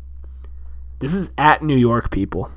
This 1.03 1.15
is 1.15 1.31
at 1.37 1.65
New 1.65 1.75
York, 1.75 2.13
people. 2.13 2.53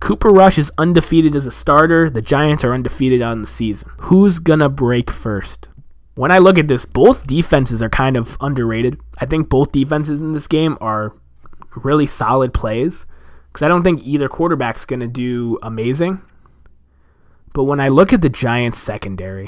Cooper 0.00 0.30
Rush 0.30 0.58
is 0.58 0.72
undefeated 0.76 1.36
as 1.36 1.46
a 1.46 1.52
starter. 1.52 2.10
The 2.10 2.20
Giants 2.20 2.64
are 2.64 2.74
undefeated 2.74 3.22
on 3.22 3.42
the 3.42 3.46
season. 3.46 3.88
Who's 3.98 4.40
going 4.40 4.58
to 4.58 4.68
break 4.68 5.08
first? 5.08 5.68
When 6.16 6.32
I 6.32 6.38
look 6.38 6.58
at 6.58 6.66
this, 6.66 6.86
both 6.86 7.28
defenses 7.28 7.80
are 7.80 7.88
kind 7.88 8.16
of 8.16 8.36
underrated. 8.40 8.98
I 9.18 9.26
think 9.26 9.48
both 9.48 9.70
defenses 9.70 10.20
in 10.20 10.32
this 10.32 10.48
game 10.48 10.76
are 10.80 11.14
really 11.76 12.08
solid 12.08 12.52
plays 12.52 13.06
because 13.46 13.62
I 13.64 13.68
don't 13.68 13.84
think 13.84 14.02
either 14.02 14.28
quarterback's 14.28 14.84
going 14.84 14.98
to 14.98 15.06
do 15.06 15.60
amazing. 15.62 16.20
But 17.52 17.64
when 17.64 17.78
I 17.78 17.86
look 17.86 18.12
at 18.12 18.20
the 18.20 18.28
Giants 18.28 18.80
secondary, 18.80 19.46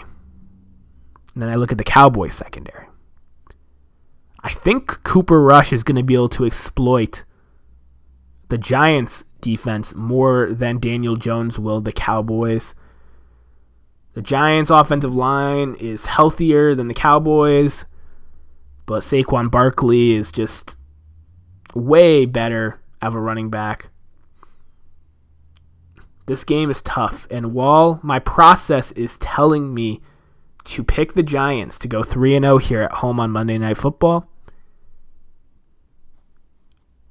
and 1.34 1.43
then 1.43 1.49
I 1.49 1.57
look 1.57 1.72
at 1.72 1.78
the 1.78 1.82
Cowboys 1.82 2.34
secondary, 2.34 2.86
I 4.45 4.51
think 4.51 5.03
Cooper 5.03 5.43
Rush 5.43 5.72
is 5.72 5.82
going 5.82 5.97
to 5.97 6.05
be 6.05 6.14
able 6.14 6.28
to 6.28 6.45
exploit 6.45 7.24
the 8.53 8.59
Giants 8.59 9.24
defense 9.40 9.94
more 9.94 10.53
than 10.53 10.78
Daniel 10.78 11.16
Jones 11.16 11.59
will 11.59 11.80
the 11.80 11.90
Cowboys. 11.90 12.74
The 14.12 14.20
Giants' 14.20 14.68
offensive 14.68 15.14
line 15.14 15.74
is 15.80 16.05
healthier 16.05 16.74
than 16.74 16.88
the 16.88 16.92
Cowboys, 16.92 17.86
but 18.84 19.05
Saquon 19.05 19.50
Barkley 19.50 20.12
is 20.12 20.30
just 20.30 20.76
way 21.74 22.26
better 22.26 22.78
of 23.00 23.14
a 23.14 23.20
running 23.20 23.48
back. 23.48 23.88
This 26.26 26.44
game 26.44 26.70
is 26.70 26.82
tough, 26.82 27.26
and 27.30 27.55
while 27.55 28.00
my 28.03 28.18
process 28.18 28.92
is 28.92 29.16
telling 29.16 29.72
me 29.72 30.03
to 30.64 30.84
pick 30.84 31.14
the 31.14 31.22
Giants 31.22 31.78
to 31.78 31.88
go 31.88 32.03
3 32.03 32.38
0 32.38 32.59
here 32.59 32.82
at 32.82 32.92
home 32.98 33.18
on 33.18 33.30
Monday 33.30 33.57
Night 33.57 33.78
Football, 33.78 34.28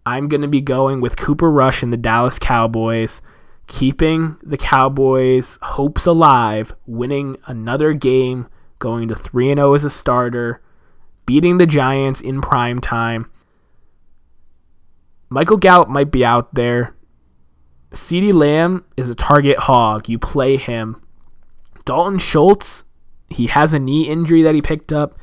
I'm 0.06 0.28
going 0.28 0.42
to 0.42 0.48
be 0.48 0.62
going 0.62 1.02
with 1.02 1.18
Cooper 1.18 1.52
Rush 1.52 1.84
and 1.84 1.94
the 1.94 1.98
Dallas 1.98 2.40
Cowboys, 2.40 3.22
keeping 3.68 4.38
the 4.42 4.58
Cowboys' 4.58 5.60
hopes 5.62 6.06
alive, 6.06 6.74
winning 6.86 7.38
another 7.46 7.94
game, 7.94 8.48
going 8.80 9.08
to 9.10 9.16
3 9.16 9.54
0 9.54 9.74
as 9.74 9.84
a 9.84 9.90
starter, 9.90 10.62
beating 11.26 11.58
the 11.58 11.68
Giants 11.68 12.22
in 12.22 12.42
prime 12.42 12.82
time. 12.82 13.30
Michael 15.30 15.58
Gallup 15.58 15.88
might 15.88 16.12
be 16.12 16.26
out 16.26 16.54
there. 16.56 16.96
CeeDee 17.92 18.34
Lamb 18.34 18.86
is 18.98 19.10
a 19.10 19.16
target 19.16 19.60
hog. 19.60 20.10
You 20.10 20.18
play 20.18 20.58
him. 20.58 21.02
Dalton 21.86 22.20
Schultz, 22.20 22.84
he 23.30 23.48
has 23.48 23.74
a 23.74 23.80
knee 23.80 24.08
injury 24.08 24.42
that 24.42 24.56
he 24.56 24.62
picked 24.62 24.92
up. 24.92 25.18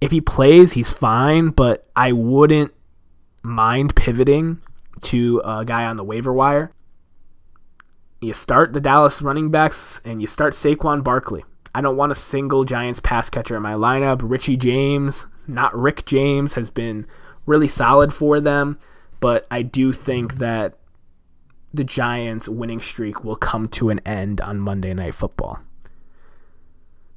If 0.00 0.10
he 0.10 0.20
plays, 0.20 0.72
he's 0.72 0.92
fine, 0.92 1.50
but 1.50 1.88
I 1.94 2.12
wouldn't 2.12 2.72
mind 3.46 3.94
pivoting 3.94 4.60
to 5.02 5.40
a 5.44 5.64
guy 5.64 5.84
on 5.84 5.96
the 5.96 6.04
waiver 6.04 6.32
wire. 6.32 6.72
You 8.20 8.32
start 8.32 8.72
the 8.72 8.80
Dallas 8.80 9.22
running 9.22 9.50
backs 9.50 10.00
and 10.04 10.20
you 10.20 10.26
start 10.26 10.54
Saquon 10.54 11.04
Barkley. 11.04 11.44
I 11.74 11.80
don't 11.80 11.96
want 11.96 12.12
a 12.12 12.16
single 12.16 12.64
Giants 12.64 13.00
pass 13.00 13.30
catcher 13.30 13.56
in 13.56 13.62
my 13.62 13.74
lineup. 13.74 14.20
Richie 14.22 14.56
James, 14.56 15.26
not 15.46 15.76
Rick 15.78 16.06
James, 16.06 16.54
has 16.54 16.70
been 16.70 17.06
really 17.44 17.68
solid 17.68 18.12
for 18.12 18.40
them, 18.40 18.78
but 19.20 19.46
I 19.50 19.62
do 19.62 19.92
think 19.92 20.36
that 20.38 20.78
the 21.72 21.84
Giants' 21.84 22.48
winning 22.48 22.80
streak 22.80 23.22
will 23.22 23.36
come 23.36 23.68
to 23.68 23.90
an 23.90 24.00
end 24.06 24.40
on 24.40 24.58
Monday 24.58 24.94
Night 24.94 25.14
Football. 25.14 25.60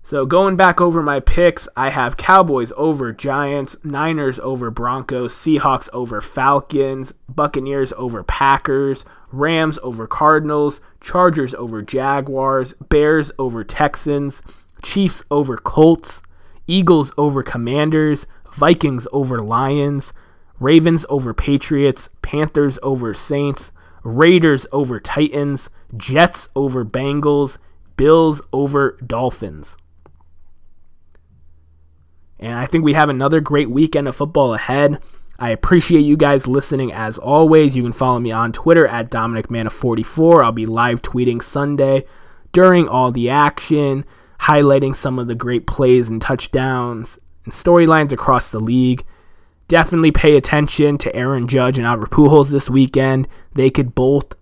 So 0.10 0.26
going 0.26 0.56
back 0.56 0.82
over 0.82 1.04
my 1.04 1.20
picks, 1.20 1.68
I 1.78 1.92
have 1.92 2.18
Cowboys 2.18 2.72
over 2.76 3.14
Giants, 3.14 3.78
Niners 3.84 4.40
over 4.40 4.72
Broncos, 4.72 5.36
Seahawks 5.36 5.88
over 5.94 6.20
Falcons, 6.20 7.14
Buccaneers 7.30 7.94
over 7.96 8.24
Packers, 8.24 9.06
Rams 9.32 9.78
over 9.84 10.08
Cardinals, 10.08 10.82
Chargers 11.00 11.54
over 11.54 11.84
Jaguars, 11.84 12.74
Bears 12.90 13.32
over 13.38 13.64
Texans, 13.64 14.42
Chiefs 14.82 15.22
over 15.30 15.58
Colts, 15.58 16.24
Eagles 16.66 17.14
over 17.16 17.44
Commanders, 17.44 18.26
Vikings 18.56 19.06
over 19.14 19.38
Lions, 19.38 20.12
Ravens 20.60 21.06
over 21.08 21.36
Patriots, 21.36 22.10
Panthers 22.24 22.80
over 22.82 23.14
Saints, 23.14 23.72
Raiders 24.04 24.66
over 24.72 25.00
Titans, 25.00 25.70
Jets 25.96 26.50
over 26.56 26.84
Bengals, 26.84 27.60
Bills 27.96 28.42
over 28.52 28.98
Dolphins. 29.06 29.78
And 32.40 32.54
I 32.54 32.66
think 32.66 32.84
we 32.84 32.94
have 32.94 33.10
another 33.10 33.42
great 33.42 33.70
weekend 33.70 34.08
of 34.08 34.16
football 34.16 34.54
ahead. 34.54 35.00
I 35.38 35.50
appreciate 35.50 36.02
you 36.02 36.18
guys 36.18 36.48
listening 36.48 36.92
as 36.92 37.18
always. 37.18 37.76
You 37.76 37.84
can 37.84 37.94
follow 37.94 38.20
me 38.20 38.32
on 38.32 38.52
Twitter 38.52 38.88
at 38.88 39.10
DominicMana44. 39.10 40.44
I'll 40.44 40.52
be 40.52 40.66
live 40.66 41.02
tweeting 41.02 41.42
Sunday 41.42 42.06
during 42.52 42.88
all 42.88 43.12
the 43.12 43.30
action, 43.30 44.06
highlighting 44.42 44.96
some 44.96 45.20
of 45.20 45.28
the 45.28 45.36
great 45.36 45.68
plays 45.68 46.10
and 46.10 46.22
touchdowns 46.22 47.20
and 47.46 47.54
storylines 47.54 48.12
across 48.12 48.52
the 48.52 48.60
league. 48.60 49.06
Definitely 49.68 50.12
pay 50.12 50.36
attention 50.36 50.98
to 50.98 51.16
Aaron 51.16 51.48
Judge 51.48 51.78
and 51.78 51.86
Albert 51.86 52.12
Pujols 52.12 52.50
this 52.50 52.70
weekend. 52.70 53.28
They 53.54 53.70
could 53.70 53.94
both 53.94 54.34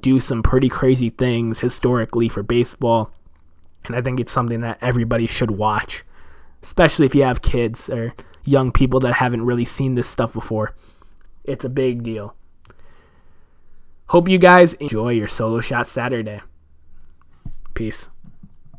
do 0.00 0.18
some 0.18 0.42
pretty 0.42 0.68
crazy 0.68 1.10
things 1.10 1.60
historically 1.60 2.28
for 2.28 2.42
baseball. 2.42 3.12
And 3.84 3.94
I 3.94 4.00
think 4.00 4.18
it's 4.18 4.32
something 4.32 4.60
that 4.60 4.78
everybody 4.80 5.26
should 5.26 5.52
watch 5.52 6.04
especially 6.62 7.06
if 7.06 7.14
you 7.14 7.22
have 7.22 7.42
kids 7.42 7.88
or 7.88 8.14
young 8.44 8.72
people 8.72 9.00
that 9.00 9.14
haven't 9.14 9.44
really 9.44 9.64
seen 9.64 9.94
this 9.94 10.08
stuff 10.08 10.32
before. 10.32 10.74
It's 11.44 11.64
a 11.64 11.68
big 11.68 12.02
deal. 12.02 12.36
Hope 14.06 14.28
you 14.28 14.38
guys 14.38 14.74
enjoy 14.74 15.10
your 15.10 15.28
solo 15.28 15.60
shot 15.60 15.86
Saturday. 15.86 16.40
Peace. 17.74 18.08